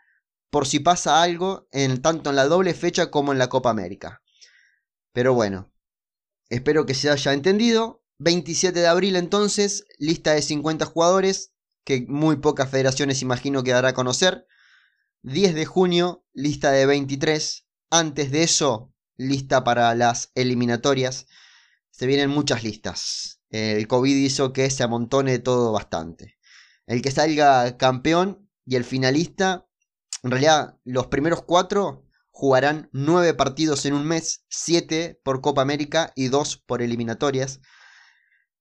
por 0.52 0.68
si 0.68 0.80
pasa 0.80 1.24
algo 1.24 1.68
en, 1.72 2.02
tanto 2.02 2.30
en 2.30 2.36
la 2.36 2.46
doble 2.46 2.74
fecha 2.74 3.10
como 3.10 3.32
en 3.32 3.40
la 3.40 3.50
Copa 3.50 3.72
América. 3.72 4.22
Pero 5.14 5.34
bueno, 5.34 5.74
espero 6.50 6.86
que 6.86 6.94
se 6.94 7.10
haya 7.10 7.34
entendido. 7.34 8.04
27 8.20 8.80
de 8.80 8.88
abril 8.88 9.16
entonces, 9.16 9.88
lista 9.98 10.34
de 10.34 10.44
50 10.44 10.86
jugadores, 10.86 11.54
que 11.84 12.06
muy 12.08 12.36
pocas 12.36 12.70
federaciones 12.70 13.24
imagino 13.24 13.64
que 13.64 13.72
dará 13.72 13.90
a 13.90 13.94
conocer. 13.94 14.46
10 15.24 15.56
de 15.56 15.66
junio, 15.66 16.26
lista 16.34 16.72
de 16.72 16.86
23. 16.86 17.66
Antes 17.90 18.32
de 18.32 18.44
eso, 18.44 18.94
lista 19.16 19.64
para 19.64 19.96
las 19.96 20.32
eliminatorias. 20.36 21.28
Se 21.90 22.06
vienen 22.06 22.30
muchas 22.30 22.64
listas. 22.64 23.42
El 23.50 23.88
COVID 23.88 24.16
hizo 24.16 24.54
que 24.54 24.70
se 24.70 24.84
amontone 24.84 25.40
todo 25.40 25.72
bastante. 25.72 26.38
El 26.88 27.02
que 27.02 27.12
salga 27.12 27.78
campeón 27.78 28.50
y 28.66 28.76
el 28.76 28.84
finalista, 28.84 29.68
en 30.24 30.32
realidad 30.32 30.78
los 30.84 31.08
primeros 31.08 31.44
cuatro 31.44 32.06
jugarán 32.30 32.90
9 32.94 33.34
partidos 33.34 33.86
en 33.86 33.94
un 33.94 34.06
mes, 34.06 34.46
7 34.50 35.20
por 35.24 35.42
Copa 35.42 35.62
América 35.62 36.12
y 36.16 36.28
2 36.28 36.64
por 36.66 36.82
eliminatorias. 36.82 37.60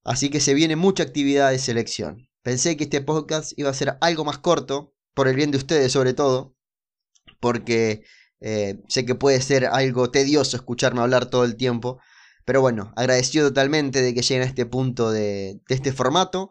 Así 0.05 0.31
que 0.31 0.41
se 0.41 0.55
viene 0.55 0.77
mucha 0.77 1.03
actividad 1.03 1.51
de 1.51 1.59
selección. 1.59 2.29
Pensé 2.43 2.77
que 2.77 2.85
este 2.85 3.01
podcast 3.01 3.53
iba 3.57 3.71
a 3.71 3.75
ser 3.75 3.97
algo 4.01 4.25
más 4.25 4.39
corto, 4.39 4.95
por 5.15 5.29
el 5.29 5.37
bien 5.37 5.51
de 5.51 5.59
ustedes 5.59 5.93
sobre 5.93 6.15
todo, 6.15 6.57
porque 7.41 8.03
eh, 8.41 8.81
sé 8.89 9.05
que 9.05 9.15
puede 9.15 9.41
ser 9.43 9.67
algo 9.67 10.11
tedioso 10.11 10.57
escucharme 10.57 11.01
hablar 11.01 11.27
todo 11.27 11.45
el 11.45 11.57
tiempo. 11.57 12.01
Pero 12.45 12.63
bueno, 12.63 12.93
agradecido 12.97 13.49
totalmente 13.49 14.03
de 14.03 14.15
que 14.15 14.23
lleguen 14.23 14.43
a 14.43 14.47
este 14.47 14.67
punto 14.67 15.11
de, 15.11 15.61
este 15.69 15.93
formato. 15.93 16.51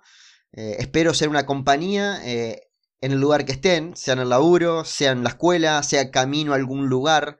Eh, 0.51 0.77
espero 0.79 1.13
ser 1.13 1.29
una 1.29 1.45
compañía 1.45 2.21
eh, 2.23 2.68
en 3.01 3.11
el 3.11 3.19
lugar 3.19 3.45
que 3.45 3.53
estén, 3.53 3.95
sea 3.95 4.13
en 4.13 4.19
el 4.21 4.29
laburo, 4.29 4.85
sea 4.85 5.11
en 5.11 5.23
la 5.23 5.29
escuela, 5.29 5.81
sea 5.83 6.11
camino 6.11 6.53
a 6.53 6.55
algún 6.55 6.87
lugar, 6.87 7.37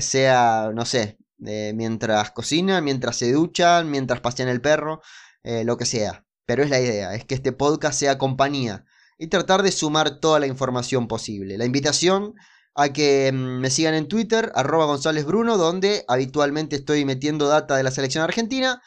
sea, 0.00 0.70
no 0.74 0.84
sé, 0.84 1.18
mientras 1.38 2.32
cocinan, 2.32 2.82
mientras 2.84 3.16
se 3.16 3.32
duchan, 3.32 3.90
mientras 3.90 4.20
pasean 4.20 4.48
el 4.48 4.60
perro. 4.60 5.00
Eh, 5.42 5.64
lo 5.64 5.76
que 5.76 5.86
sea. 5.86 6.26
Pero 6.46 6.62
es 6.62 6.70
la 6.70 6.80
idea, 6.80 7.14
es 7.14 7.24
que 7.24 7.34
este 7.34 7.52
podcast 7.52 7.98
sea 7.98 8.18
compañía 8.18 8.84
y 9.18 9.28
tratar 9.28 9.62
de 9.62 9.72
sumar 9.72 10.20
toda 10.20 10.40
la 10.40 10.46
información 10.46 11.08
posible. 11.08 11.58
La 11.58 11.64
invitación 11.64 12.34
a 12.74 12.92
que 12.92 13.30
mm, 13.32 13.60
me 13.60 13.70
sigan 13.70 13.94
en 13.94 14.08
Twitter, 14.08 14.52
arroba 14.54 14.86
González 14.86 15.24
Bruno, 15.24 15.56
donde 15.56 16.04
habitualmente 16.08 16.76
estoy 16.76 17.04
metiendo 17.04 17.48
data 17.48 17.76
de 17.76 17.82
la 17.82 17.90
selección 17.90 18.24
argentina. 18.24 18.82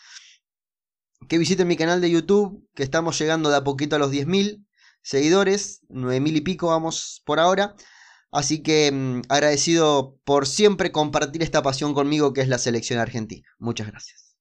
Que 1.29 1.37
visiten 1.37 1.67
mi 1.67 1.77
canal 1.77 2.01
de 2.01 2.11
YouTube, 2.11 2.67
que 2.75 2.83
estamos 2.83 3.17
llegando 3.17 3.49
de 3.49 3.57
a 3.57 3.63
poquito 3.63 3.95
a 3.95 3.99
los 3.99 4.11
10.000 4.11 4.65
seguidores, 5.03 5.81
9.000 5.89 6.37
y 6.37 6.41
pico 6.41 6.67
vamos 6.67 7.21
por 7.25 7.39
ahora. 7.39 7.75
Así 8.31 8.63
que 8.63 8.91
mm, 8.91 9.21
agradecido 9.29 10.17
por 10.25 10.47
siempre 10.47 10.91
compartir 10.91 11.43
esta 11.43 11.61
pasión 11.61 11.93
conmigo 11.93 12.33
que 12.33 12.41
es 12.41 12.47
la 12.47 12.57
selección 12.57 12.99
argentina. 12.99 13.47
Muchas 13.59 13.87
gracias. 13.87 14.32